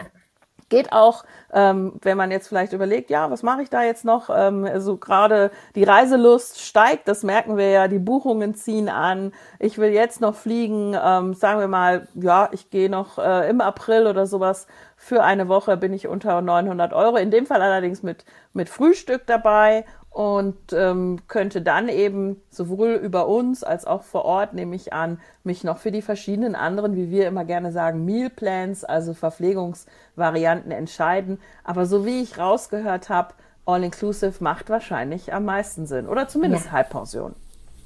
geht 0.67 0.91
auch, 0.91 1.23
ähm, 1.53 1.93
wenn 2.01 2.17
man 2.17 2.29
jetzt 2.29 2.49
vielleicht 2.49 2.73
überlegt, 2.73 3.09
ja, 3.09 3.31
was 3.31 3.41
mache 3.41 3.61
ich 3.61 3.69
da 3.69 3.83
jetzt 3.83 4.03
noch? 4.03 4.29
Ähm, 4.29 4.65
also 4.65 4.97
gerade 4.97 5.51
die 5.75 5.85
Reiselust 5.85 6.59
steigt, 6.59 7.07
das 7.07 7.23
merken 7.23 7.55
wir 7.55 7.69
ja. 7.69 7.87
Die 7.87 7.99
Buchungen 7.99 8.53
ziehen 8.53 8.89
an. 8.89 9.31
Ich 9.59 9.77
will 9.77 9.91
jetzt 9.91 10.19
noch 10.19 10.35
fliegen. 10.35 10.93
Ähm, 11.01 11.33
sagen 11.33 11.61
wir 11.61 11.69
mal, 11.69 12.07
ja, 12.15 12.49
ich 12.51 12.69
gehe 12.69 12.89
noch 12.89 13.17
äh, 13.17 13.49
im 13.49 13.61
April 13.61 14.07
oder 14.07 14.27
sowas 14.27 14.67
für 15.01 15.23
eine 15.23 15.47
Woche 15.47 15.77
bin 15.77 15.93
ich 15.93 16.09
unter 16.09 16.41
900 16.41 16.91
Euro. 16.91 17.15
In 17.15 17.31
dem 17.31 17.45
Fall 17.45 17.61
allerdings 17.61 18.03
mit, 18.03 18.25
mit 18.51 18.67
Frühstück 18.67 19.25
dabei 19.25 19.85
und 20.09 20.73
ähm, 20.73 21.19
könnte 21.27 21.61
dann 21.61 21.87
eben 21.87 22.41
sowohl 22.49 22.93
über 22.93 23.27
uns 23.27 23.63
als 23.63 23.85
auch 23.85 24.03
vor 24.03 24.25
Ort, 24.25 24.53
nehme 24.53 24.75
ich 24.75 24.91
an, 24.91 25.19
mich 25.43 25.63
noch 25.63 25.77
für 25.77 25.91
die 25.91 26.01
verschiedenen 26.01 26.55
anderen, 26.55 26.95
wie 26.95 27.09
wir 27.09 27.27
immer 27.27 27.45
gerne 27.45 27.71
sagen, 27.71 28.05
Meal 28.05 28.29
Plans, 28.29 28.83
also 28.83 29.13
Verpflegungsvarianten 29.13 30.71
entscheiden. 30.71 31.39
Aber 31.63 31.85
so 31.85 32.05
wie 32.05 32.21
ich 32.21 32.37
rausgehört 32.37 33.09
habe, 33.09 33.33
All-Inclusive 33.65 34.43
macht 34.43 34.69
wahrscheinlich 34.69 35.31
am 35.31 35.45
meisten 35.45 35.85
Sinn 35.85 36.07
oder 36.07 36.27
zumindest 36.27 36.65
ja. 36.65 36.71
Halbpension. 36.71 37.35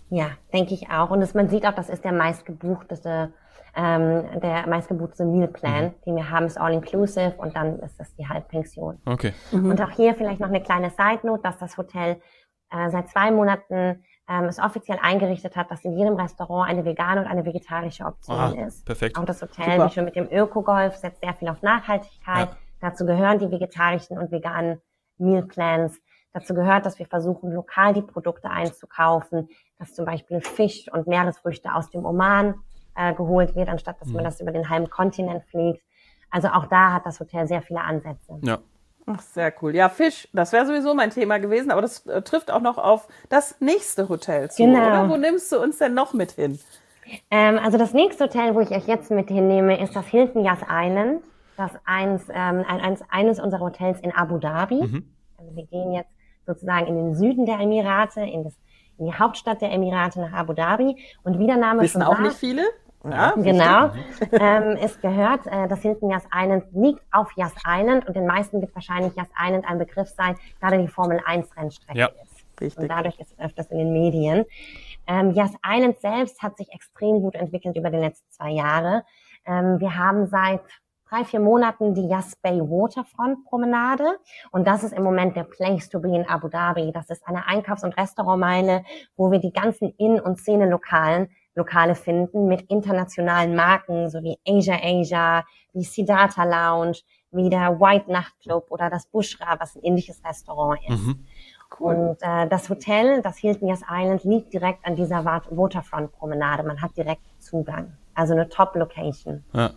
Ja, 0.09 0.27
denke 0.53 0.73
ich 0.73 0.89
auch. 0.89 1.09
Und 1.09 1.21
das, 1.21 1.33
man 1.33 1.49
sieht 1.49 1.65
auch, 1.65 1.73
das 1.73 1.89
ist 1.89 2.03
der 2.03 2.13
meistgebuchteste 2.13 3.33
ähm, 3.75 4.39
der 4.39 4.67
meistgebuchte 4.67 5.25
Mealplan, 5.25 5.85
mhm. 5.85 5.93
den 6.05 6.15
wir 6.15 6.29
haben, 6.29 6.45
ist 6.45 6.59
all-inclusive 6.59 7.33
und 7.37 7.55
dann 7.55 7.79
ist 7.79 7.99
das 7.99 8.13
die 8.15 8.27
Halbpension. 8.27 8.99
Okay. 9.05 9.33
Mhm. 9.51 9.71
Und 9.71 9.81
auch 9.81 9.91
hier 9.91 10.13
vielleicht 10.13 10.39
noch 10.39 10.49
eine 10.49 10.61
kleine 10.61 10.91
Side-Note, 10.91 11.41
dass 11.41 11.57
das 11.57 11.77
Hotel 11.77 12.21
äh, 12.69 12.89
seit 12.89 13.09
zwei 13.09 13.31
Monaten 13.31 14.03
ähm, 14.29 14.45
es 14.45 14.59
offiziell 14.59 14.99
eingerichtet 15.01 15.55
hat, 15.55 15.71
dass 15.71 15.83
in 15.83 15.97
jedem 15.97 16.15
Restaurant 16.15 16.69
eine 16.69 16.85
vegane 16.85 17.21
und 17.21 17.27
eine 17.27 17.45
vegetarische 17.45 18.05
Option 18.05 18.37
Aha, 18.37 18.65
ist. 18.65 18.85
Perfekt. 18.85 19.17
Auch 19.17 19.25
das 19.25 19.41
Hotel, 19.41 19.73
Super. 19.73 19.85
wie 19.85 19.93
schon 19.93 20.05
mit 20.05 20.15
dem 20.15 20.31
Öko-Golf, 20.31 20.95
setzt 20.95 21.21
sehr 21.21 21.33
viel 21.33 21.49
auf 21.49 21.61
Nachhaltigkeit. 21.61 22.49
Ja. 22.49 22.57
Dazu 22.79 23.05
gehören 23.05 23.39
die 23.39 23.49
vegetarischen 23.49 24.17
und 24.17 24.31
veganen 24.31 24.81
Mealplans. 25.17 25.99
Dazu 26.31 26.53
gehört, 26.53 26.85
dass 26.85 26.97
wir 26.99 27.05
versuchen, 27.05 27.51
lokal 27.51 27.93
die 27.93 28.01
Produkte 28.01 28.49
einzukaufen, 28.49 29.49
dass 29.77 29.93
zum 29.93 30.05
Beispiel 30.05 30.41
Fisch 30.41 30.91
und 30.91 31.05
Meeresfrüchte 31.07 31.73
aus 31.73 31.91
dem 31.91 32.05
Oman 32.05 32.55
äh, 32.95 33.13
geholt 33.13 33.55
wird, 33.55 33.69
anstatt 33.69 33.99
dass 34.01 34.09
mhm. 34.09 34.15
man 34.15 34.23
das 34.23 34.39
über 34.39 34.51
den 34.51 34.69
halben 34.69 34.89
Kontinent 34.89 35.43
fliegt. 35.45 35.81
Also 36.29 36.47
auch 36.49 36.65
da 36.65 36.93
hat 36.93 37.05
das 37.05 37.19
Hotel 37.19 37.47
sehr 37.47 37.61
viele 37.61 37.81
Ansätze. 37.81 38.39
Ja. 38.41 38.59
Ach, 39.05 39.19
sehr 39.19 39.53
cool. 39.61 39.75
Ja, 39.75 39.89
Fisch, 39.89 40.29
das 40.33 40.53
wäre 40.53 40.65
sowieso 40.65 40.93
mein 40.93 41.09
Thema 41.09 41.37
gewesen, 41.37 41.71
aber 41.71 41.81
das 41.81 42.05
äh, 42.05 42.21
trifft 42.21 42.51
auch 42.51 42.61
noch 42.61 42.77
auf 42.77 43.07
das 43.29 43.59
nächste 43.59 44.07
Hotel 44.07 44.49
zu, 44.49 44.63
genau. 44.63 44.87
oder? 44.87 45.09
Wo 45.09 45.17
nimmst 45.17 45.51
du 45.51 45.61
uns 45.61 45.77
denn 45.77 45.93
noch 45.93 46.13
mit 46.13 46.31
hin? 46.31 46.57
Ähm, 47.29 47.59
also 47.61 47.77
das 47.77 47.93
nächste 47.93 48.25
Hotel, 48.25 48.55
wo 48.55 48.61
ich 48.61 48.71
euch 48.71 48.87
jetzt 48.87 49.11
mit 49.11 49.27
hinnehme, 49.27 49.81
ist 49.81 49.95
das 49.95 50.05
Hilton 50.07 50.43
Yas 50.43 50.59
Island. 50.69 51.21
Das 51.57 51.71
eins, 51.85 52.23
ähm, 52.33 52.63
eins, 52.67 53.01
eines 53.09 53.39
unserer 53.39 53.65
Hotels 53.65 53.99
in 53.99 54.11
Abu 54.15 54.37
Dhabi. 54.37 54.81
Mhm. 54.81 55.13
Also 55.37 55.55
wir 55.55 55.65
gehen 55.65 55.91
jetzt 55.91 56.09
sozusagen 56.45 56.87
in 56.87 56.95
den 56.95 57.15
Süden 57.15 57.45
der 57.45 57.59
Emirate, 57.59 58.21
in, 58.21 58.43
das, 58.43 58.53
in 58.97 59.05
die 59.05 59.13
Hauptstadt 59.13 59.61
der 59.61 59.71
Emirate 59.71 60.19
nach 60.21 60.33
Abu 60.33 60.53
Dhabi. 60.53 60.97
Und 61.23 61.39
wie 61.39 61.45
der 61.45 61.57
Name 61.57 61.81
Wissen 61.81 62.01
schon 62.01 62.03
auch 62.03 62.13
sagt, 62.13 62.23
nicht 62.23 62.37
viele? 62.37 62.63
Ja, 63.03 63.31
genau. 63.35 63.91
ähm, 64.31 64.77
es 64.79 64.99
gehört, 65.01 65.45
äh, 65.47 65.67
das 65.67 65.81
Hilton 65.81 66.09
Yas 66.09 66.25
Island 66.33 66.65
liegt 66.71 67.01
auf 67.11 67.31
Yas 67.35 67.53
Island 67.67 68.07
und 68.07 68.15
den 68.15 68.25
meisten 68.25 68.61
wird 68.61 68.73
wahrscheinlich 68.73 69.13
Yas 69.15 69.27
Island 69.37 69.65
ein 69.67 69.77
Begriff 69.77 70.09
sein, 70.09 70.37
da 70.61 70.69
die 70.69 70.87
Formel 70.87 71.19
1 71.25 71.55
Rennstrecke 71.57 71.99
ja. 71.99 72.07
ist. 72.07 72.45
Richtig. 72.61 72.81
Und 72.81 72.87
dadurch 72.87 73.19
ist 73.19 73.31
es 73.31 73.39
öfters 73.39 73.71
in 73.71 73.77
den 73.79 73.91
Medien. 73.91 74.45
Ähm, 75.07 75.31
Yas 75.31 75.51
Island 75.65 75.99
selbst 75.99 76.41
hat 76.41 76.55
sich 76.57 76.71
extrem 76.71 77.21
gut 77.21 77.35
entwickelt 77.35 77.75
über 77.75 77.89
die 77.89 77.97
letzten 77.97 78.29
zwei 78.31 78.51
Jahre. 78.51 79.03
Ähm, 79.45 79.79
wir 79.79 79.97
haben 79.97 80.27
seit 80.27 80.61
drei, 81.09 81.25
vier 81.25 81.41
Monaten 81.41 81.93
die 81.93 82.07
Yas 82.07 82.35
Bay 82.37 82.59
Waterfront 82.59 83.45
Promenade. 83.45 84.17
Und 84.51 84.65
das 84.65 84.83
ist 84.83 84.93
im 84.93 85.03
Moment 85.03 85.35
der 85.35 85.43
Place 85.43 85.89
to 85.89 85.99
be 85.99 86.15
in 86.15 86.27
Abu 86.27 86.47
Dhabi. 86.47 86.91
Das 86.93 87.09
ist 87.09 87.27
eine 87.27 87.47
Einkaufs- 87.47 87.83
und 87.83 87.97
Restaurantmeile, 87.97 88.83
wo 89.15 89.29
wir 89.31 89.39
die 89.39 89.51
ganzen 89.51 89.93
In- 89.97 90.19
und 90.19 90.39
Szene-Lokalen 90.39 91.29
Lokale 91.55 91.95
finden 91.95 92.47
mit 92.47 92.61
internationalen 92.69 93.55
Marken, 93.55 94.09
so 94.09 94.23
wie 94.23 94.37
Asia 94.47 94.77
Asia, 94.81 95.43
wie 95.73 95.83
Siddhartha 95.83 96.43
Lounge, 96.43 96.99
wie 97.31 97.49
der 97.49 97.79
White 97.79 98.11
Nachtclub 98.11 98.67
oder 98.69 98.89
das 98.89 99.05
Bushra, 99.07 99.59
was 99.59 99.75
ein 99.75 99.83
indisches 99.83 100.23
Restaurant 100.25 100.79
ist. 100.87 101.05
Mhm. 101.05 101.25
Cool. 101.79 101.95
Und 101.95 102.17
äh, 102.21 102.47
das 102.47 102.69
Hotel, 102.69 103.21
das 103.21 103.37
Hilton 103.37 103.67
Yas 103.67 103.81
Island, 103.89 104.23
liegt 104.23 104.53
direkt 104.53 104.85
an 104.85 104.95
dieser 104.95 105.25
Waterfront-Promenade. 105.25 106.63
Man 106.63 106.81
hat 106.81 106.95
direkt 106.95 107.23
Zugang. 107.39 107.97
Also 108.13 108.33
eine 108.33 108.47
Top-Location. 108.47 109.43
Ja, 109.53 109.71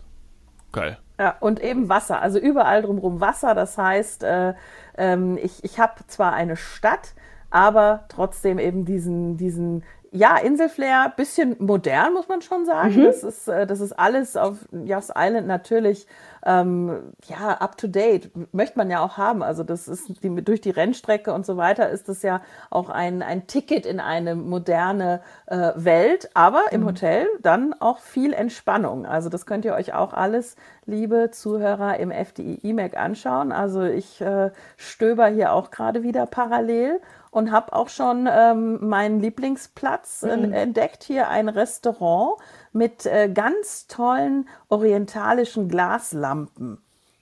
geil. 0.71 0.97
Ja, 1.19 1.35
und 1.39 1.59
eben 1.59 1.89
Wasser, 1.89 2.21
also 2.21 2.37
überall 2.37 2.83
drumherum 2.83 3.19
Wasser. 3.19 3.55
Das 3.55 3.77
heißt, 3.77 4.23
äh, 4.23 4.53
ähm, 4.97 5.37
ich, 5.41 5.63
ich 5.63 5.79
habe 5.79 5.93
zwar 6.05 6.33
eine 6.33 6.55
Stadt, 6.55 7.15
aber 7.49 8.05
trotzdem 8.09 8.59
eben 8.59 8.85
diesen, 8.85 9.37
diesen 9.37 9.83
ja, 10.11 10.37
Inselflair, 10.37 11.13
bisschen 11.15 11.55
modern, 11.59 12.13
muss 12.13 12.27
man 12.27 12.41
schon 12.41 12.65
sagen. 12.65 12.99
Mhm. 12.99 13.03
Das, 13.03 13.23
ist, 13.23 13.47
äh, 13.47 13.67
das 13.67 13.79
ist 13.79 13.93
alles 13.93 14.35
auf 14.37 14.57
Yas 14.71 15.11
Island 15.15 15.47
natürlich 15.47 16.07
ähm, 16.45 17.13
ja, 17.27 17.51
up 17.51 17.77
to 17.77 17.87
date. 17.87 18.31
Möchte 18.53 18.77
man 18.77 18.89
ja 18.89 19.03
auch 19.03 19.17
haben. 19.17 19.43
Also 19.43 19.63
das 19.63 19.87
ist 19.87 20.23
die, 20.23 20.43
durch 20.43 20.61
die 20.61 20.69
Rennstrecke 20.69 21.33
und 21.33 21.45
so 21.45 21.57
weiter 21.57 21.89
ist 21.89 22.09
das 22.09 22.21
ja 22.21 22.41
auch 22.69 22.89
ein, 22.89 23.21
ein 23.21 23.47
Ticket 23.47 23.85
in 23.85 23.99
eine 23.99 24.35
moderne 24.35 25.21
äh, 25.47 25.71
Welt, 25.75 26.29
aber 26.33 26.63
im 26.71 26.81
mhm. 26.81 26.87
Hotel 26.87 27.27
dann 27.41 27.73
auch 27.79 27.99
viel 27.99 28.33
Entspannung. 28.33 29.05
Also 29.05 29.29
das 29.29 29.45
könnt 29.45 29.65
ihr 29.65 29.73
euch 29.73 29.93
auch 29.93 30.13
alles, 30.13 30.55
liebe 30.85 31.31
Zuhörer, 31.31 31.97
im 31.99 32.11
FDI 32.11 32.59
E-Mac 32.63 32.97
anschauen. 32.97 33.51
Also 33.51 33.83
ich 33.83 34.21
äh, 34.21 34.51
stöber 34.77 35.27
hier 35.27 35.53
auch 35.53 35.71
gerade 35.71 36.03
wieder 36.03 36.25
parallel 36.25 36.99
und 37.31 37.51
habe 37.51 37.73
auch 37.73 37.89
schon 37.89 38.27
ähm, 38.31 38.87
meinen 38.87 39.19
Lieblingsplatz 39.19 40.23
äh, 40.23 40.35
mhm. 40.35 40.53
entdeckt. 40.53 41.03
Hier 41.03 41.29
ein 41.29 41.49
Restaurant 41.49 42.39
mit 42.77 43.05
äh, 43.05 43.29
ganz 43.29 43.87
tollen 43.87 44.47
orientalischen 44.69 45.67
Glaslampen. 45.67 46.77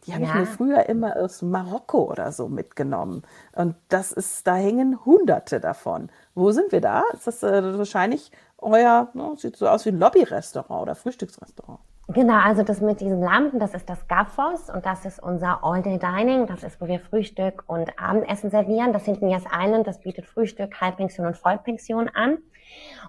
Die 0.05 0.13
habe 0.13 0.24
ja. 0.24 0.29
ich 0.29 0.35
mir 0.35 0.45
früher 0.45 0.89
immer 0.89 1.15
aus 1.15 1.41
Marokko 1.41 2.12
oder 2.12 2.31
so 2.31 2.47
mitgenommen. 2.47 3.24
Und 3.53 3.75
das 3.89 4.12
ist, 4.12 4.45
da 4.45 4.55
hängen 4.55 5.03
Hunderte 5.03 5.59
davon. 5.59 6.09
Wo 6.35 6.51
sind 6.51 6.71
wir 6.71 6.81
da? 6.81 7.03
Ist 7.13 7.25
das 7.25 7.41
äh, 7.41 7.77
wahrscheinlich 7.77 8.31
euer, 8.59 9.09
ne, 9.13 9.33
sieht 9.38 9.57
so 9.57 9.67
aus 9.67 9.85
wie 9.85 9.89
ein 9.89 10.00
Lobby-Restaurant 10.00 10.83
oder 10.83 10.95
Frühstücksrestaurant? 10.95 11.79
Genau, 12.07 12.38
also 12.38 12.62
das 12.62 12.81
mit 12.81 13.01
diesen 13.01 13.19
Lampen, 13.19 13.59
das 13.59 13.74
ist 13.74 13.89
das 13.89 14.07
Gaffos 14.07 14.69
und 14.69 14.85
das 14.85 15.05
ist 15.05 15.21
unser 15.21 15.63
All-Day-Dining. 15.63 16.45
Das 16.45 16.63
ist, 16.63 16.79
wo 16.79 16.85
wir 16.85 17.00
Frühstück 17.00 17.63
und 17.65 18.00
Abendessen 18.00 18.51
servieren. 18.51 18.93
Das 18.93 19.05
hinten 19.05 19.27
Yes 19.27 19.43
Island, 19.51 19.88
das 19.88 20.01
bietet 20.01 20.27
Frühstück, 20.27 20.79
Halbpension 20.79 21.25
und 21.25 21.35
Vollpension 21.35 22.07
an. 22.09 22.38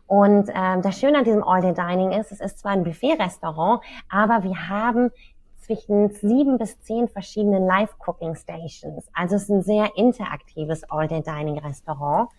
Und 0.06 0.50
ähm, 0.54 0.80
das 0.80 0.98
Schöne 0.98 1.18
an 1.18 1.24
diesem 1.24 1.44
All-Day-Dining 1.44 2.12
ist, 2.12 2.32
es 2.32 2.40
ist 2.40 2.58
zwar 2.60 2.72
ein 2.72 2.84
Buffet-Restaurant, 2.84 3.82
aber 4.08 4.42
wir 4.44 4.68
haben 4.68 5.10
zwischen 5.58 6.10
sieben 6.10 6.56
bis 6.56 6.80
zehn 6.80 7.08
verschiedenen 7.08 7.66
Live-Cooking-Stations. 7.66 9.10
Also 9.12 9.36
es 9.36 9.42
ist 9.42 9.50
ein 9.50 9.62
sehr 9.62 9.90
interaktives 9.96 10.88
All-Day-Dining-Restaurant. 10.90 12.30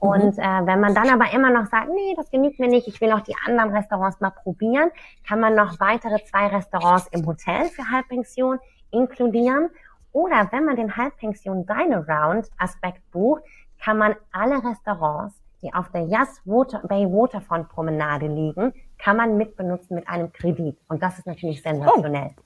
Mhm. 0.00 0.08
Und 0.08 0.38
äh, 0.38 0.66
wenn 0.66 0.80
man 0.80 0.94
dann 0.94 1.08
aber 1.08 1.32
immer 1.32 1.50
noch 1.50 1.66
sagt, 1.66 1.88
nee, 1.88 2.14
das 2.16 2.30
genügt 2.30 2.58
mir 2.58 2.68
nicht, 2.68 2.88
ich 2.88 3.00
will 3.00 3.12
auch 3.12 3.20
die 3.20 3.34
anderen 3.46 3.74
Restaurants 3.74 4.20
mal 4.20 4.30
probieren, 4.30 4.90
kann 5.26 5.40
man 5.40 5.54
noch 5.54 5.80
weitere 5.80 6.22
zwei 6.24 6.46
Restaurants 6.48 7.08
im 7.10 7.26
Hotel 7.26 7.66
für 7.66 7.90
Halbpension 7.90 8.58
inkludieren. 8.90 9.70
Oder 10.12 10.48
wenn 10.50 10.64
man 10.64 10.76
den 10.76 10.96
Halbpension 10.96 11.66
Dine 11.66 12.04
Around 12.08 12.48
Aspekt 12.58 13.10
bucht, 13.10 13.42
kann 13.82 13.98
man 13.98 14.14
alle 14.32 14.64
Restaurants, 14.64 15.34
die 15.62 15.72
auf 15.74 15.90
der 15.90 16.02
Yas 16.02 16.40
Water, 16.44 16.80
Bay 16.86 17.04
Waterfront 17.04 17.68
Promenade 17.68 18.26
liegen, 18.26 18.72
kann 18.98 19.16
man 19.16 19.36
mitbenutzen 19.36 19.94
mit 19.94 20.08
einem 20.08 20.32
Kredit. 20.32 20.78
Und 20.88 21.02
das 21.02 21.18
ist 21.18 21.26
natürlich 21.26 21.62
sensationell. 21.62 22.30
Oh. 22.36 22.42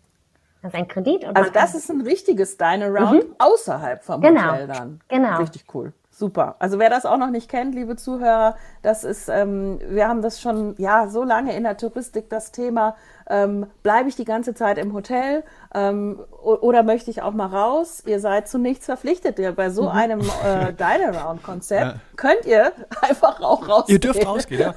Das 0.63 0.73
ist 0.75 0.79
ein 0.79 0.89
Kredit. 0.89 1.25
also 1.25 1.51
das 1.51 1.75
ist 1.75 1.91
ein 1.91 2.03
richtiges 2.03 2.57
Dine 2.57 2.87
Around 2.87 3.29
mhm. 3.29 3.35
außerhalb 3.39 4.03
vom 4.03 4.21
genau. 4.21 4.53
Hotel 4.53 4.67
dann. 4.67 5.01
Genau. 5.09 5.39
Richtig 5.39 5.65
cool. 5.73 5.93
Super. 6.21 6.55
Also 6.61 6.79
wer 6.79 6.91
das 6.91 7.05
auch 7.05 7.17
noch 7.17 7.31
nicht 7.31 7.51
kennt, 7.51 7.75
liebe 7.75 7.97
Zuhörer, 7.97 8.55
das 8.83 9.03
ist, 9.03 9.29
ähm, 9.29 9.81
wir 9.89 10.07
haben 10.07 10.23
das 10.23 10.41
schon 10.41 10.77
ja 10.79 11.09
so 11.09 11.25
lange 11.25 11.57
in 11.57 11.65
der 11.65 11.77
Touristik 11.77 12.31
das 12.31 12.53
Thema. 12.53 12.95
Ähm, 13.29 13.67
Bleibe 13.83 14.09
ich 14.09 14.17
die 14.17 14.25
ganze 14.25 14.55
Zeit 14.55 14.79
im 14.79 14.93
Hotel 14.93 15.45
ähm, 15.75 16.21
oder 16.43 16.83
möchte 16.83 17.11
ich 17.11 17.23
auch 17.23 17.33
mal 17.33 17.47
raus? 17.47 18.03
Ihr 18.07 18.21
seid 18.21 18.49
zu 18.49 18.59
nichts 18.59 18.87
verpflichtet. 18.87 19.39
Ihr, 19.39 19.53
bei 19.53 19.71
so 19.71 19.83
mhm. 19.83 19.89
einem 19.89 20.21
äh, 20.21 20.73
Dine-Around-Konzept 20.79 21.81
ja. 21.81 21.95
könnt 22.17 22.45
ihr 22.45 22.73
einfach 23.03 23.41
auch 23.41 23.69
rausgehen. 23.69 23.97
Ihr 23.97 24.01
dürft 24.01 24.27
rausgehen, 24.27 24.61
ja. 24.61 24.75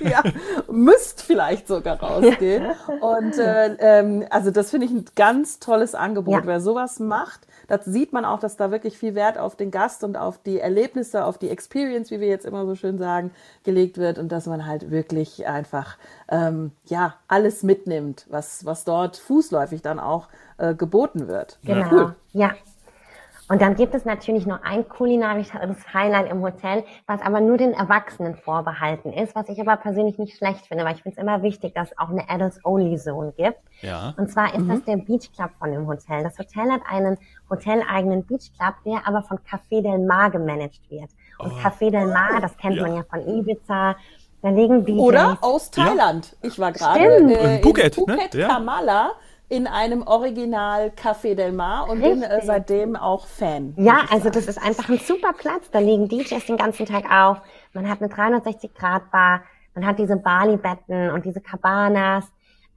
ja 0.00 0.22
müsst 0.68 1.22
vielleicht 1.22 1.68
sogar 1.68 2.00
rausgehen. 2.00 2.66
Und 3.00 3.38
äh, 3.38 3.76
ähm, 3.78 4.24
also 4.30 4.50
das 4.50 4.70
finde 4.70 4.86
ich 4.86 4.92
ein 4.92 5.04
ganz 5.14 5.58
tolles 5.58 5.94
Angebot. 5.94 6.42
Ja. 6.42 6.46
Wer 6.46 6.60
sowas 6.60 7.00
macht, 7.00 7.46
da 7.68 7.80
sieht 7.82 8.12
man 8.12 8.24
auch, 8.24 8.38
dass 8.38 8.56
da 8.56 8.70
wirklich 8.70 8.98
viel 8.98 9.14
Wert 9.14 9.38
auf 9.38 9.56
den 9.56 9.70
Gast 9.70 10.04
und 10.04 10.16
auf 10.16 10.38
die 10.38 10.60
Erlebnisse, 10.60 11.24
auf 11.24 11.38
die 11.38 11.50
Experience, 11.50 12.10
wie 12.10 12.20
wir 12.20 12.28
jetzt 12.28 12.46
immer 12.46 12.66
so 12.66 12.74
schön 12.74 12.98
sagen, 12.98 13.30
gelegt 13.64 13.98
wird 13.98 14.18
und 14.18 14.30
dass 14.30 14.46
man 14.46 14.66
halt 14.66 14.90
wirklich 14.90 15.46
einfach 15.46 15.98
ähm, 16.28 16.72
ja 16.86 17.14
alles 17.28 17.62
mitnimmt, 17.62 18.26
was 18.28 18.64
was 18.64 18.84
dort 18.84 19.16
fußläufig 19.16 19.82
dann 19.82 19.98
auch 19.98 20.28
äh, 20.58 20.74
geboten 20.74 21.28
wird. 21.28 21.58
Genau. 21.64 21.90
Cool. 21.90 22.14
Ja. 22.32 22.54
Und 23.48 23.62
dann 23.62 23.76
gibt 23.76 23.94
es 23.94 24.04
natürlich 24.04 24.44
noch 24.44 24.62
ein 24.64 24.88
kulinarisches 24.88 25.94
Highlight 25.94 26.30
im 26.30 26.42
Hotel, 26.42 26.84
was 27.06 27.20
aber 27.22 27.40
nur 27.40 27.56
den 27.56 27.74
Erwachsenen 27.74 28.34
vorbehalten 28.34 29.12
ist, 29.12 29.36
was 29.36 29.48
ich 29.48 29.60
aber 29.60 29.76
persönlich 29.76 30.18
nicht 30.18 30.36
schlecht 30.36 30.66
finde, 30.66 30.84
weil 30.84 30.96
ich 30.96 31.02
finde 31.02 31.16
es 31.16 31.22
immer 31.22 31.42
wichtig, 31.42 31.74
dass 31.74 31.92
es 31.92 31.98
auch 31.98 32.08
eine 32.08 32.28
Adults-Only-Zone 32.28 33.34
gibt. 33.36 33.58
Ja. 33.82 34.14
Und 34.16 34.30
zwar 34.30 34.52
ist 34.52 34.62
mhm. 34.62 34.68
das 34.68 34.84
der 34.84 34.96
Beach 34.96 35.30
Club 35.32 35.50
von 35.60 35.70
dem 35.70 35.86
Hotel. 35.86 36.24
Das 36.24 36.36
Hotel 36.38 36.70
hat 36.72 36.80
einen 36.90 37.18
hoteleigenen 37.48 38.24
Beach 38.24 38.50
Club, 38.58 38.74
der 38.84 39.06
aber 39.06 39.22
von 39.22 39.38
Café 39.38 39.80
Del 39.80 40.04
Mar 40.04 40.30
gemanagt 40.30 40.80
wird. 40.88 41.10
Und 41.38 41.52
oh. 41.52 41.56
Café 41.56 41.90
Del 41.90 42.06
Mar, 42.06 42.40
das 42.40 42.56
kennt 42.56 42.76
ja. 42.76 42.82
man 42.82 42.96
ja 42.96 43.04
von 43.08 43.20
Ibiza, 43.20 43.94
da 44.42 44.48
liegen 44.48 44.84
DJs. 44.84 44.98
Oder 44.98 45.38
aus 45.40 45.70
Thailand. 45.70 46.36
Ja. 46.42 46.48
Ich 46.48 46.58
war 46.58 46.72
gerade 46.72 47.00
äh, 47.00 47.56
in 47.56 47.62
Phuket, 47.62 47.96
in 47.96 48.06
Phuket 48.06 48.34
ne? 48.34 48.46
Kamala 48.46 49.12
in 49.48 49.66
einem 49.66 50.02
Original 50.02 50.90
Café 50.90 51.34
Del 51.34 51.52
Mar 51.52 51.88
und 51.88 52.02
Richtig. 52.02 52.20
bin 52.20 52.22
äh, 52.22 52.44
seitdem 52.44 52.96
auch 52.96 53.26
Fan. 53.26 53.74
Ja, 53.76 54.00
also 54.10 54.28
das 54.28 54.46
ist 54.46 54.60
einfach 54.60 54.88
ein 54.88 54.98
super 54.98 55.32
Platz. 55.32 55.70
Da 55.70 55.78
liegen 55.78 56.08
DJs 56.08 56.44
den 56.46 56.56
ganzen 56.56 56.86
Tag 56.86 57.04
auf. 57.10 57.40
Man 57.72 57.88
hat 57.88 58.02
eine 58.02 58.12
360-Grad-Bar. 58.12 59.42
Man 59.74 59.86
hat 59.86 59.98
diese 59.98 60.16
Bali-Betten 60.16 61.10
und 61.10 61.24
diese 61.24 61.40
Cabanas. 61.40 62.24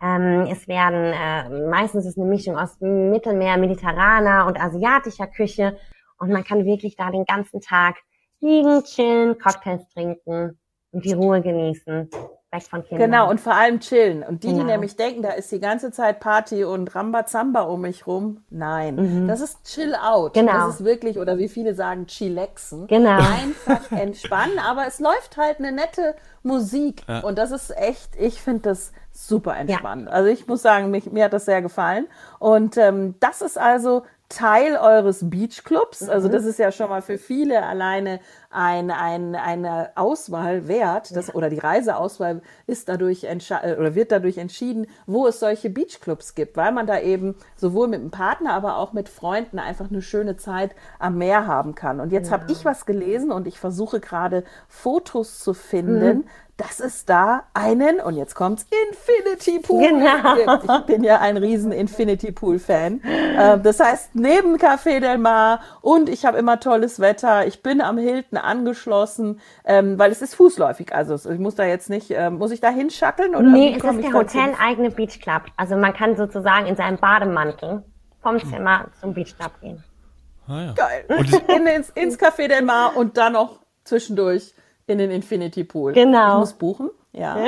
Ähm, 0.01 0.47
es 0.49 0.67
werden, 0.67 1.13
äh, 1.13 1.67
meistens 1.69 2.05
ist 2.05 2.17
eine 2.17 2.27
Mischung 2.27 2.57
aus 2.57 2.77
Mittelmeer, 2.79 3.57
mediterraner 3.57 4.45
und 4.45 4.61
asiatischer 4.61 5.27
Küche. 5.27 5.77
Und 6.19 6.29
man 6.31 6.43
kann 6.43 6.65
wirklich 6.65 6.95
da 6.95 7.09
den 7.09 7.25
ganzen 7.25 7.61
Tag 7.61 7.95
liegen, 8.41 8.83
chillen, 8.83 9.39
Cocktails 9.39 9.87
trinken 9.89 10.59
und 10.91 11.03
die 11.03 11.13
Ruhe 11.13 11.41
genießen 11.41 12.09
weg 12.51 12.63
von 12.63 12.83
Kindern. 12.83 13.11
Genau, 13.11 13.29
und 13.29 13.39
vor 13.39 13.53
allem 13.53 13.79
chillen. 13.79 14.23
Und 14.23 14.43
die, 14.43 14.47
genau. 14.47 14.59
die 14.59 14.65
nämlich 14.65 14.95
denken, 14.95 15.21
da 15.21 15.31
ist 15.31 15.51
die 15.51 15.59
ganze 15.59 15.91
Zeit 15.91 16.19
Party 16.19 16.63
und 16.63 16.93
Rambazamba 16.93 17.61
um 17.61 17.81
mich 17.81 18.07
rum, 18.07 18.43
nein. 18.49 18.95
Mhm. 18.95 19.27
Das 19.27 19.41
ist 19.41 19.63
Chill 19.65 19.95
Out. 19.95 20.33
Genau. 20.33 20.51
Das 20.51 20.75
ist 20.75 20.85
wirklich, 20.85 21.19
oder 21.19 21.37
wie 21.37 21.49
viele 21.49 21.75
sagen, 21.75 22.07
Chillaxen. 22.07 22.87
Genau. 22.87 23.17
Einfach 23.17 23.91
entspannen, 23.97 24.59
aber 24.59 24.87
es 24.87 24.99
läuft 24.99 25.37
halt 25.37 25.59
eine 25.59 25.71
nette 25.71 26.15
Musik. 26.43 27.03
Ja. 27.07 27.19
Und 27.19 27.37
das 27.37 27.51
ist 27.51 27.75
echt, 27.77 28.15
ich 28.17 28.41
finde 28.41 28.61
das 28.61 28.91
super 29.11 29.55
entspannt. 29.57 30.07
Ja. 30.07 30.11
Also 30.11 30.29
ich 30.29 30.47
muss 30.47 30.61
sagen, 30.61 30.91
mich, 30.91 31.11
mir 31.11 31.25
hat 31.25 31.33
das 31.33 31.45
sehr 31.45 31.61
gefallen. 31.61 32.07
Und 32.39 32.77
ähm, 32.77 33.15
das 33.19 33.41
ist 33.41 33.57
also 33.57 34.03
Teil 34.29 34.77
eures 34.77 35.27
Beachclubs. 35.27 36.07
Also 36.07 36.27
mhm. 36.27 36.33
das 36.33 36.45
ist 36.45 36.59
ja 36.59 36.71
schon 36.71 36.89
mal 36.89 37.01
für 37.01 37.17
viele 37.17 37.65
alleine 37.65 38.19
ein, 38.51 38.91
ein, 38.91 39.35
eine 39.35 39.89
Auswahl 39.95 40.67
wert. 40.67 41.15
Das, 41.15 41.33
Oder 41.33 41.49
die 41.49 41.57
Reiseauswahl 41.57 42.41
ist 42.67 42.89
dadurch 42.89 43.23
äh, 43.23 43.75
oder 43.77 43.95
wird 43.95 44.11
dadurch 44.11 44.37
entschieden, 44.37 44.85
wo 45.07 45.25
es 45.25 45.39
solche 45.39 45.71
Beachclubs 45.71 46.35
gibt, 46.35 46.57
weil 46.57 46.71
man 46.71 46.85
da 46.85 46.99
eben 46.99 47.35
sowohl 47.55 47.87
mit 47.87 48.01
einem 48.01 48.11
Partner, 48.11 48.53
aber 48.53 48.77
auch 48.77 48.93
mit 48.93 49.09
Freunden 49.09 49.57
einfach 49.57 49.89
eine 49.89 50.03
schöne 50.03 50.37
Zeit 50.37 50.75
am 50.99 51.17
Meer 51.17 51.47
haben 51.47 51.73
kann. 51.73 51.99
Und 51.99 52.11
jetzt 52.11 52.29
ja. 52.29 52.39
habe 52.39 52.51
ich 52.51 52.63
was 52.65 52.85
gelesen 52.85 53.31
und 53.31 53.47
ich 53.47 53.59
versuche 53.59 53.99
gerade 53.99 54.43
Fotos 54.67 55.39
zu 55.39 55.55
finden, 55.55 56.17
mhm 56.17 56.23
dass 56.59 56.81
es 56.81 57.05
da 57.05 57.43
einen, 57.53 58.01
und 58.01 58.15
jetzt 58.15 58.35
kommt's, 58.35 58.65
Infinity 58.89 59.59
Pool 59.59 59.87
genau. 59.87 60.35
gibt. 60.35 60.69
Ich 60.69 60.85
bin 60.85 61.03
ja 61.03 61.19
ein 61.19 61.37
riesen 61.37 61.71
Infinity 61.71 62.33
Pool 62.33 62.59
Fan. 62.59 63.01
Ähm, 63.05 63.63
das 63.63 63.79
heißt, 63.79 64.15
neben 64.15 64.57
Café 64.57 64.99
Del 64.99 65.17
Mar 65.17 65.61
und 65.81 66.09
ich 66.09 66.25
habe 66.25 66.37
immer 66.37 66.59
tolles 66.59 66.99
Wetter. 66.99 67.47
Ich 67.47 67.63
bin 67.63 67.79
am 67.79 67.97
Hilton 67.97 68.37
angeschlossen, 68.37 69.39
ähm, 69.63 69.97
weil 69.97 70.11
es 70.11 70.21
ist 70.21 70.35
fußläufig. 70.35 70.93
Also 70.93 71.15
ich 71.31 71.39
muss 71.39 71.55
da 71.55 71.63
jetzt 71.63 71.89
nicht, 71.89 72.11
ähm, 72.11 72.37
muss 72.37 72.51
ich 72.51 72.59
da 72.59 72.69
hinschatteln? 72.69 73.35
Oder 73.35 73.47
nee, 73.47 73.77
es 73.77 73.83
ist 73.83 74.03
der 74.03 74.13
Hotel-eigene 74.13 74.91
Beach 74.91 75.21
Club. 75.21 75.43
Also 75.55 75.77
man 75.77 75.93
kann 75.93 76.17
sozusagen 76.17 76.65
in 76.65 76.75
seinem 76.75 76.97
Bademantel 76.97 77.83
vom 78.21 78.37
Zimmer 78.39 78.87
zum 78.99 79.13
Beach 79.13 79.37
Club 79.37 79.51
gehen. 79.61 79.83
Ah, 80.47 80.61
ja. 80.61 80.73
Geil. 80.73 81.05
Und 81.07 81.33
in, 81.49 81.67
ins, 81.67 81.89
ins 81.91 82.19
Café 82.19 82.49
Del 82.49 82.63
Mar 82.63 82.97
und 82.97 83.17
dann 83.17 83.33
noch 83.33 83.59
zwischendurch 83.85 84.53
in 84.89 84.97
den 84.97 85.11
Infinity 85.11 85.63
Pool. 85.63 85.93
Genau. 85.93 86.33
Ich 86.33 86.39
muss 86.39 86.53
buchen. 86.53 86.89
Ja. 87.11 87.35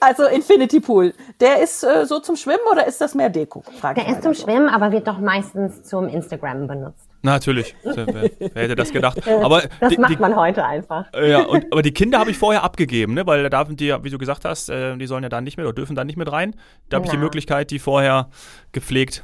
also 0.00 0.24
Infinity 0.24 0.80
Pool. 0.80 1.14
Der 1.38 1.62
ist 1.62 1.84
äh, 1.84 2.04
so 2.04 2.18
zum 2.18 2.34
Schwimmen 2.34 2.64
oder 2.70 2.86
ist 2.86 3.00
das 3.00 3.14
mehr 3.14 3.30
Deko? 3.30 3.62
Frag 3.80 3.94
der 3.94 4.08
ist 4.08 4.22
zum 4.22 4.34
so. 4.34 4.44
Schwimmen, 4.44 4.68
aber 4.68 4.90
wird 4.90 5.06
doch 5.06 5.18
meistens 5.18 5.84
zum 5.84 6.08
Instagram 6.08 6.66
benutzt. 6.66 7.08
natürlich. 7.22 7.76
Wer, 7.84 8.06
wer, 8.06 8.50
hätte 8.54 8.74
das 8.74 8.92
gedacht? 8.92 9.26
Aber 9.28 9.62
das 9.78 9.90
die, 9.90 9.98
macht 9.98 10.18
man 10.18 10.34
heute 10.34 10.64
einfach. 10.64 11.06
Ja, 11.14 11.42
und, 11.42 11.70
aber 11.70 11.82
die 11.82 11.92
Kinder 11.92 12.18
habe 12.18 12.30
ich 12.30 12.38
vorher 12.38 12.64
abgegeben, 12.64 13.14
ne? 13.14 13.26
weil 13.26 13.42
da 13.42 13.50
darf 13.50 13.68
die, 13.70 13.94
wie 14.02 14.10
du 14.10 14.18
gesagt 14.18 14.44
hast, 14.44 14.70
äh, 14.70 14.96
die 14.96 15.06
sollen 15.06 15.22
ja 15.22 15.28
dann 15.28 15.44
nicht 15.44 15.56
mehr 15.56 15.66
oder 15.66 15.74
dürfen 15.74 15.94
dann 15.94 16.06
nicht 16.06 16.16
mit 16.16 16.32
rein. 16.32 16.56
Da 16.88 16.96
habe 16.96 17.06
ich 17.06 17.12
die. 17.12 17.18
Möglichkeit, 17.18 17.70
die 17.70 17.78
vorher 17.78 18.30
gepflegt 18.72 19.22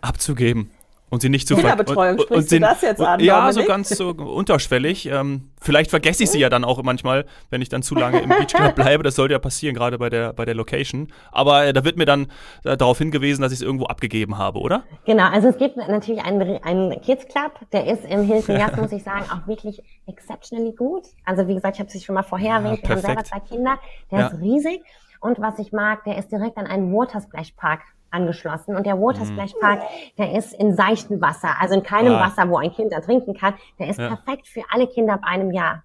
abzugeben 0.00 0.70
und 1.10 1.22
sie 1.22 1.28
nicht 1.28 1.48
zu 1.48 1.56
Kinderbetreuung, 1.56 2.18
und, 2.18 2.30
und, 2.30 2.48
sie, 2.48 2.56
du 2.56 2.66
das 2.66 2.82
jetzt 2.82 3.00
an? 3.00 3.20
Ja, 3.20 3.46
Dominik? 3.46 3.54
so 3.54 3.68
ganz 3.68 3.88
so 3.90 4.10
unterschwellig. 4.10 5.06
Ähm, 5.06 5.50
vielleicht 5.60 5.90
vergesse 5.90 6.24
ich 6.24 6.30
sie 6.30 6.38
ja 6.38 6.48
dann 6.48 6.64
auch 6.64 6.82
manchmal, 6.82 7.24
wenn 7.50 7.62
ich 7.62 7.68
dann 7.68 7.82
zu 7.82 7.94
lange 7.94 8.20
im 8.20 8.28
Beachclub 8.28 8.74
bleibe. 8.76 9.02
Das 9.02 9.16
sollte 9.16 9.32
ja 9.32 9.38
passieren, 9.38 9.74
gerade 9.74 9.98
bei 9.98 10.10
der, 10.10 10.32
bei 10.32 10.44
der 10.44 10.54
Location. 10.54 11.08
Aber 11.32 11.66
äh, 11.66 11.72
da 11.72 11.84
wird 11.84 11.96
mir 11.96 12.04
dann 12.04 12.28
äh, 12.64 12.76
darauf 12.76 12.98
hingewiesen, 12.98 13.42
dass 13.42 13.52
ich 13.52 13.60
es 13.60 13.62
irgendwo 13.62 13.86
abgegeben 13.86 14.38
habe, 14.38 14.58
oder? 14.58 14.84
Genau, 15.06 15.28
also 15.30 15.48
es 15.48 15.56
gibt 15.56 15.76
natürlich 15.76 16.22
einen, 16.22 16.62
einen 16.62 17.00
Kids 17.00 17.26
Club, 17.28 17.52
der 17.72 17.86
ist 17.86 18.04
im 18.04 18.22
Hilton 18.24 18.56
Yas, 18.56 18.76
muss 18.76 18.92
ich 18.92 19.02
sagen, 19.02 19.24
auch 19.30 19.46
wirklich 19.46 19.82
exceptionally 20.06 20.72
gut. 20.72 21.04
Also 21.24 21.48
wie 21.48 21.54
gesagt, 21.54 21.76
ich 21.76 21.80
habe 21.80 21.90
es 21.92 22.04
schon 22.04 22.14
mal 22.14 22.22
vorher 22.22 22.56
erwähnt, 22.56 22.80
ja, 22.82 22.88
wir 22.88 22.96
haben 22.96 23.02
selber 23.02 23.24
zwei 23.24 23.40
Kinder, 23.40 23.78
der 24.10 24.18
ja. 24.18 24.26
ist 24.26 24.40
riesig. 24.40 24.82
Und 25.20 25.40
was 25.40 25.58
ich 25.58 25.72
mag, 25.72 26.04
der 26.04 26.16
ist 26.18 26.30
direkt 26.30 26.56
an 26.58 26.66
einen 26.66 26.92
Watersplash 26.92 27.52
Park 27.52 27.80
angeschlossen. 28.10 28.76
Und 28.76 28.86
der 28.86 29.00
Watersplash 29.00 29.54
mhm. 29.54 29.60
Park, 29.60 29.82
der 30.16 30.32
ist 30.36 30.52
in 30.52 30.74
seichtem 30.74 31.20
Wasser, 31.20 31.50
also 31.60 31.74
in 31.74 31.82
keinem 31.82 32.14
ah. 32.14 32.26
Wasser, 32.26 32.48
wo 32.48 32.56
ein 32.56 32.72
Kind 32.72 32.92
ertrinken 32.92 33.34
kann. 33.34 33.54
Der 33.78 33.88
ist 33.88 33.98
ja. 33.98 34.08
perfekt 34.08 34.48
für 34.48 34.62
alle 34.70 34.86
Kinder 34.86 35.14
ab 35.14 35.20
einem 35.22 35.50
Jahr. 35.50 35.82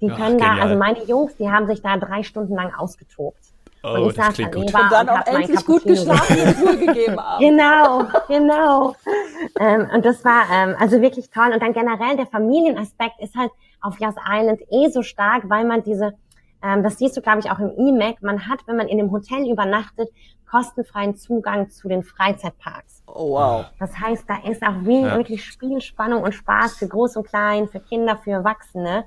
Die 0.00 0.10
Ach, 0.10 0.16
können 0.16 0.38
da, 0.38 0.56
also 0.56 0.76
meine 0.76 1.02
Jungs, 1.04 1.36
die 1.36 1.50
haben 1.50 1.66
sich 1.66 1.80
da 1.82 1.96
drei 1.96 2.22
Stunden 2.22 2.54
lang 2.54 2.74
ausgetobt. 2.74 3.38
Oh, 3.84 3.96
und 3.96 4.10
ich 4.10 4.16
saß 4.16 4.34
daneben 4.36 4.64
und 4.64 4.72
dann 4.72 5.08
auch 5.10 5.26
endlich 5.26 5.64
gut 5.66 5.84
geschlafen 5.84 6.38
und 6.40 6.62
Ruhe 6.62 6.78
gegeben 6.78 7.20
haben. 7.22 7.38
Genau, 7.38 8.04
genau. 8.28 8.96
ähm, 9.60 9.90
und 9.94 10.04
das 10.06 10.24
war 10.24 10.44
ähm, 10.50 10.74
also 10.78 11.02
wirklich 11.02 11.28
toll. 11.28 11.50
Und 11.52 11.62
dann 11.62 11.74
generell 11.74 12.16
der 12.16 12.26
Familienaspekt 12.26 13.20
ist 13.20 13.36
halt 13.36 13.50
auf 13.82 14.00
Yas 14.00 14.14
Island 14.26 14.62
eh 14.70 14.88
so 14.88 15.02
stark, 15.02 15.50
weil 15.50 15.66
man 15.66 15.82
diese 15.82 16.14
ähm, 16.64 16.82
das 16.82 16.98
siehst 16.98 17.16
du, 17.16 17.20
glaube 17.20 17.40
ich, 17.40 17.50
auch 17.50 17.58
im 17.58 17.72
E-Mac. 17.76 18.22
Man 18.22 18.48
hat, 18.48 18.60
wenn 18.66 18.76
man 18.76 18.88
in 18.88 18.98
dem 18.98 19.10
Hotel 19.10 19.48
übernachtet, 19.50 20.08
kostenfreien 20.50 21.14
Zugang 21.16 21.68
zu 21.70 21.88
den 21.88 22.02
Freizeitparks. 22.02 23.02
Oh, 23.06 23.32
wow. 23.32 23.66
Das 23.78 23.98
heißt, 23.98 24.24
da 24.28 24.36
ist 24.48 24.62
auch 24.62 24.82
ja. 24.82 25.16
wirklich 25.16 25.44
Spielspannung 25.44 26.22
und 26.22 26.32
Spaß 26.32 26.76
für 26.78 26.88
Groß 26.88 27.16
und 27.16 27.26
Klein, 27.26 27.68
für 27.68 27.80
Kinder, 27.80 28.16
für 28.16 28.30
Erwachsene. 28.30 29.04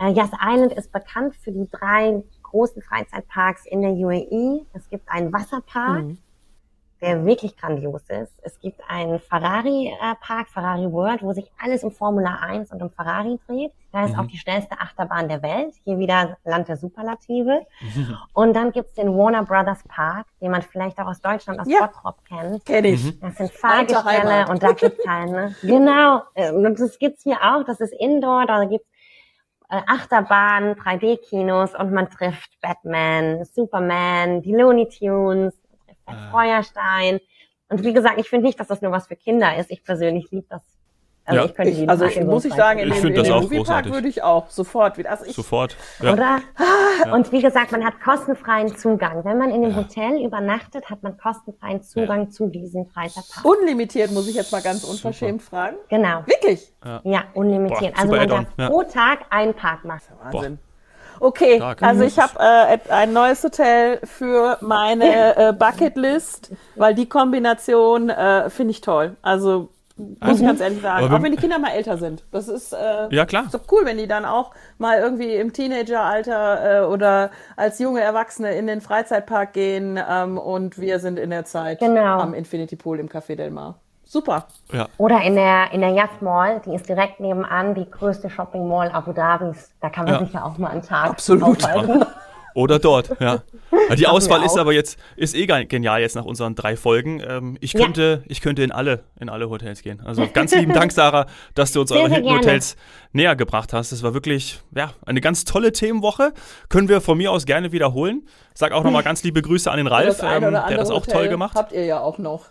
Äh, 0.00 0.12
Yas 0.12 0.30
Island 0.40 0.72
ist 0.72 0.92
bekannt 0.92 1.36
für 1.36 1.52
die 1.52 1.68
drei 1.70 2.22
großen 2.42 2.80
Freizeitparks 2.82 3.66
in 3.66 3.82
der 3.82 3.90
UAE. 3.90 4.64
Es 4.72 4.88
gibt 4.88 5.08
einen 5.08 5.32
Wasserpark, 5.32 6.04
mhm 6.04 6.18
der 7.04 7.26
wirklich 7.26 7.54
grandios 7.58 8.02
ist. 8.08 8.32
Es 8.42 8.58
gibt 8.60 8.80
einen 8.88 9.20
Ferrari-Park, 9.20 10.48
Ferrari 10.48 10.90
World, 10.90 11.22
wo 11.22 11.34
sich 11.34 11.52
alles 11.62 11.84
um 11.84 11.90
Formula 11.90 12.38
1 12.40 12.72
und 12.72 12.80
um 12.80 12.90
Ferrari 12.90 13.38
dreht. 13.46 13.72
Da 13.92 14.06
ist 14.06 14.14
mhm. 14.14 14.20
auch 14.20 14.26
die 14.26 14.38
schnellste 14.38 14.80
Achterbahn 14.80 15.28
der 15.28 15.42
Welt. 15.42 15.74
Hier 15.84 15.98
wieder 15.98 16.38
Land 16.44 16.68
der 16.68 16.78
Superlative. 16.78 17.60
Mhm. 17.82 18.16
Und 18.32 18.54
dann 18.54 18.72
gibt's 18.72 18.94
den 18.94 19.14
Warner 19.14 19.44
Brothers 19.44 19.82
Park, 19.86 20.26
den 20.40 20.50
man 20.50 20.62
vielleicht 20.62 20.98
auch 20.98 21.06
aus 21.06 21.20
Deutschland, 21.20 21.60
aus 21.60 21.68
ja. 21.68 21.80
Bottrop 21.86 22.24
kennt. 22.24 22.64
Kenn 22.64 22.86
ich. 22.86 23.20
Das 23.20 23.36
sind 23.36 23.52
Fahrgestelle 23.52 24.48
und 24.48 24.62
da 24.62 24.72
gibt's 24.72 25.06
halt, 25.06 25.30
ne? 25.30 25.54
Genau. 25.62 26.22
Und 26.34 26.80
das 26.80 26.98
gibt's 26.98 27.22
hier 27.22 27.36
auch. 27.42 27.64
Das 27.64 27.80
ist 27.80 27.92
Indoor. 27.92 28.46
Da 28.46 28.64
gibt's 28.64 28.88
äh, 29.68 29.82
Achterbahnen, 29.86 30.74
3D-Kinos 30.74 31.74
und 31.74 31.92
man 31.92 32.08
trifft 32.08 32.58
Batman, 32.62 33.44
Superman, 33.44 34.40
die 34.40 34.54
Looney 34.54 34.88
Tunes, 34.88 35.54
ein 36.06 36.16
ah. 36.16 36.30
Feuerstein. 36.30 37.20
Und 37.68 37.82
wie 37.82 37.92
gesagt, 37.92 38.18
ich 38.18 38.28
finde 38.28 38.46
nicht, 38.46 38.60
dass 38.60 38.68
das 38.68 38.82
nur 38.82 38.92
was 38.92 39.08
für 39.08 39.16
Kinder 39.16 39.56
ist. 39.56 39.70
Ich 39.70 39.84
persönlich 39.84 40.30
liebe 40.30 40.46
das 40.48 40.62
Also 41.24 41.40
Ja. 41.40 41.46
ich 41.46 41.54
könnte 41.54 41.70
Ich, 41.70 41.78
jeden 41.78 41.88
also 41.88 42.06
so 42.06 42.20
muss 42.20 42.44
ich 42.44 42.52
sagen, 42.52 42.80
in 42.80 42.88
Ich 42.88 43.00
find 43.00 43.16
in 43.16 43.32
auch 43.32 43.42
Moviepark 43.42 43.90
würde 43.90 44.08
ich 44.08 44.22
auch 44.22 44.50
sofort 44.50 44.98
wieder. 44.98 45.10
Also 45.10 45.24
ich, 45.24 45.34
Sofort. 45.34 45.74
Ja. 46.02 46.12
Oder? 46.12 46.40
Und 47.12 47.32
wie 47.32 47.40
gesagt, 47.40 47.72
man 47.72 47.82
hat 47.82 48.00
kostenfreien 48.00 48.76
Zugang. 48.76 49.24
Wenn 49.24 49.38
man 49.38 49.50
in 49.50 49.62
dem 49.62 49.74
Hotel 49.74 50.22
übernachtet, 50.22 50.90
hat 50.90 51.02
man 51.02 51.16
kostenfreien 51.16 51.82
Zugang 51.82 52.30
zu 52.30 52.48
diesem 52.48 52.86
Freizeitpark. 52.86 53.44
unlimitiert 53.44 54.12
muss 54.12 54.28
ich 54.28 54.34
jetzt 54.34 54.52
mal 54.52 54.60
ganz 54.60 54.84
unverschämt 54.84 55.42
fragen. 55.42 55.76
Genau. 55.88 56.22
Wirklich? 56.26 56.70
Ja, 57.04 57.24
unlimitiert. 57.32 57.94
Boah, 57.94 58.02
also 58.02 58.12
super 58.12 58.18
man 58.18 58.28
darf 58.28 58.46
ja. 58.58 58.68
pro 58.68 58.82
Tag 58.82 59.20
einen 59.30 59.54
Park 59.54 59.84
machen. 59.86 60.14
Wahnsinn. 60.22 60.58
Okay, 61.20 61.56
Stark. 61.56 61.82
also 61.82 62.02
ich 62.04 62.18
habe 62.18 62.32
äh, 62.38 62.78
ein 62.90 63.12
neues 63.12 63.42
Hotel 63.44 64.00
für 64.04 64.58
meine 64.60 65.36
äh, 65.48 65.52
Bucketlist, 65.52 66.50
weil 66.76 66.94
die 66.94 67.08
Kombination 67.08 68.08
äh, 68.10 68.50
finde 68.50 68.72
ich 68.72 68.80
toll. 68.80 69.16
Also 69.22 69.68
muss 69.96 70.40
ich 70.40 70.44
ganz 70.46 70.60
ehrlich 70.60 70.82
sagen, 70.82 71.04
wenn- 71.08 71.12
auch 71.16 71.22
wenn 71.22 71.30
die 71.30 71.38
Kinder 71.38 71.58
mal 71.60 71.70
älter 71.70 71.98
sind. 71.98 72.24
Das 72.32 72.48
ist, 72.48 72.72
äh, 72.72 73.06
Ja, 73.14 73.26
klar. 73.26 73.44
ist 73.44 73.54
doch 73.54 73.60
cool, 73.70 73.82
wenn 73.84 73.96
die 73.96 74.08
dann 74.08 74.24
auch 74.24 74.50
mal 74.78 74.98
irgendwie 74.98 75.36
im 75.36 75.52
Teenageralter 75.52 76.82
äh, 76.82 76.86
oder 76.86 77.30
als 77.56 77.78
junge 77.78 78.00
Erwachsene 78.00 78.54
in 78.56 78.66
den 78.66 78.80
Freizeitpark 78.80 79.52
gehen 79.52 80.00
ähm, 80.10 80.36
und 80.36 80.78
wir 80.80 80.98
sind 80.98 81.18
in 81.18 81.30
der 81.30 81.44
Zeit 81.44 81.78
Genau. 81.78 82.18
am 82.18 82.34
Infinity 82.34 82.74
Pool 82.76 82.98
im 82.98 83.08
Café 83.08 83.36
Del 83.36 83.50
Mar. 83.52 83.78
Super. 84.14 84.46
Ja. 84.72 84.86
Oder 84.96 85.22
in 85.22 85.34
der, 85.34 85.72
in 85.72 85.80
der 85.80 85.90
Yacht 85.90 86.22
Mall, 86.22 86.62
die 86.64 86.72
ist 86.72 86.88
direkt 86.88 87.18
nebenan, 87.18 87.74
die 87.74 87.90
größte 87.90 88.30
Shopping 88.30 88.68
Mall 88.68 88.88
Abu 88.92 89.12
Dhabis. 89.12 89.72
Da 89.80 89.90
kann 89.90 90.04
man 90.04 90.14
Ja. 90.14 90.20
sich 90.24 90.32
ja 90.32 90.44
auch 90.44 90.56
mal 90.56 90.68
einen 90.68 90.82
Tag 90.82 91.10
Absolut. 91.10 91.64
aufhalten. 91.64 92.04
Oder 92.54 92.78
dort, 92.78 93.10
ja. 93.18 93.42
Ja, 93.88 93.96
Die 93.96 94.06
Auswahl 94.06 94.44
ist 94.44 94.56
aber 94.56 94.72
jetzt, 94.72 94.96
ist 95.16 95.34
eh 95.34 95.46
ge- 95.46 95.64
genial 95.64 96.00
jetzt 96.00 96.14
nach 96.14 96.24
unseren 96.24 96.54
drei 96.54 96.76
Folgen. 96.76 97.20
Ähm, 97.28 97.58
ich 97.60 97.72
Ja. 97.72 97.80
könnte, 97.80 98.22
ich 98.28 98.40
könnte 98.40 98.62
in 98.62 98.70
alle, 98.70 99.00
in 99.18 99.28
alle 99.28 99.50
Hotels 99.50 99.82
gehen. 99.82 100.00
Also 100.06 100.28
ganz 100.32 100.54
lieben 100.54 100.72
Dank, 100.72 100.92
Sarah, 100.92 101.26
dass 101.56 101.72
du 101.72 101.80
uns 101.80 101.90
Sehr, 101.90 101.98
eure 102.02 102.14
sehr. 102.22 102.22
Hotels 102.32 102.76
näher 103.12 103.34
gebracht 103.34 103.72
hast. 103.72 103.90
Das 103.90 104.04
war 104.04 104.14
wirklich, 104.14 104.60
ja, 104.76 104.90
eine 105.04 105.20
ganz 105.20 105.44
tolle 105.44 105.72
Themenwoche. 105.72 106.32
Können 106.68 106.88
wir 106.88 107.00
von 107.00 107.18
mir 107.18 107.32
aus 107.32 107.44
gerne 107.44 107.72
wiederholen. 107.72 108.22
Sag 108.54 108.70
auch 108.70 108.84
nochmal 108.84 109.02
ganz 109.10 109.24
liebe 109.24 109.42
Grüße 109.42 109.68
an 109.68 109.78
den 109.78 109.88
Ralf, 109.88 110.22
ähm, 110.22 110.42
der 110.52 110.76
das 110.76 110.90
auch 110.92 111.00
Hotel 111.00 111.12
toll 111.14 111.28
gemacht. 111.30 111.56
Habt 111.56 111.72
ihr 111.72 111.84
ja 111.84 111.98
auch 111.98 112.18
noch. 112.18 112.44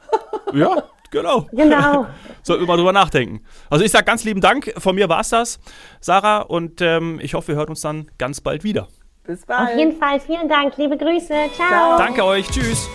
Ja, 0.54 0.84
genau. 1.14 1.48
Genau. 1.52 2.08
Sollten 2.44 2.64
wir 2.64 2.68
mal 2.68 2.78
drüber 2.78 2.92
nachdenken. 2.92 3.42
Also 3.70 3.86
ich 3.86 3.92
sag 3.92 4.06
ganz 4.06 4.24
lieben 4.26 4.42
Dank. 4.42 4.74
Von 4.78 4.96
mir 4.96 5.08
war's 5.08 5.30
das, 5.30 5.60
Sarah. 6.02 6.40
Und 6.40 6.82
ähm, 6.82 7.20
ich 7.22 7.34
hoffe, 7.34 7.50
wir 7.50 7.56
hören 7.56 7.70
uns 7.70 7.82
dann 7.82 8.12
ganz 8.18 8.42
bald 8.42 8.64
wieder. 8.64 8.90
Bis 9.24 9.46
bald. 9.46 9.70
Auf 9.70 9.78
jeden 9.78 9.98
Fall 9.98 10.20
vielen 10.20 10.50
Dank. 10.50 10.76
Liebe 10.78 10.98
Grüße. 10.98 11.34
Ciao. 11.56 11.68
Ciao. 11.68 11.98
Danke 11.98 12.26
euch. 12.26 12.48
Tschüss. 12.50 12.90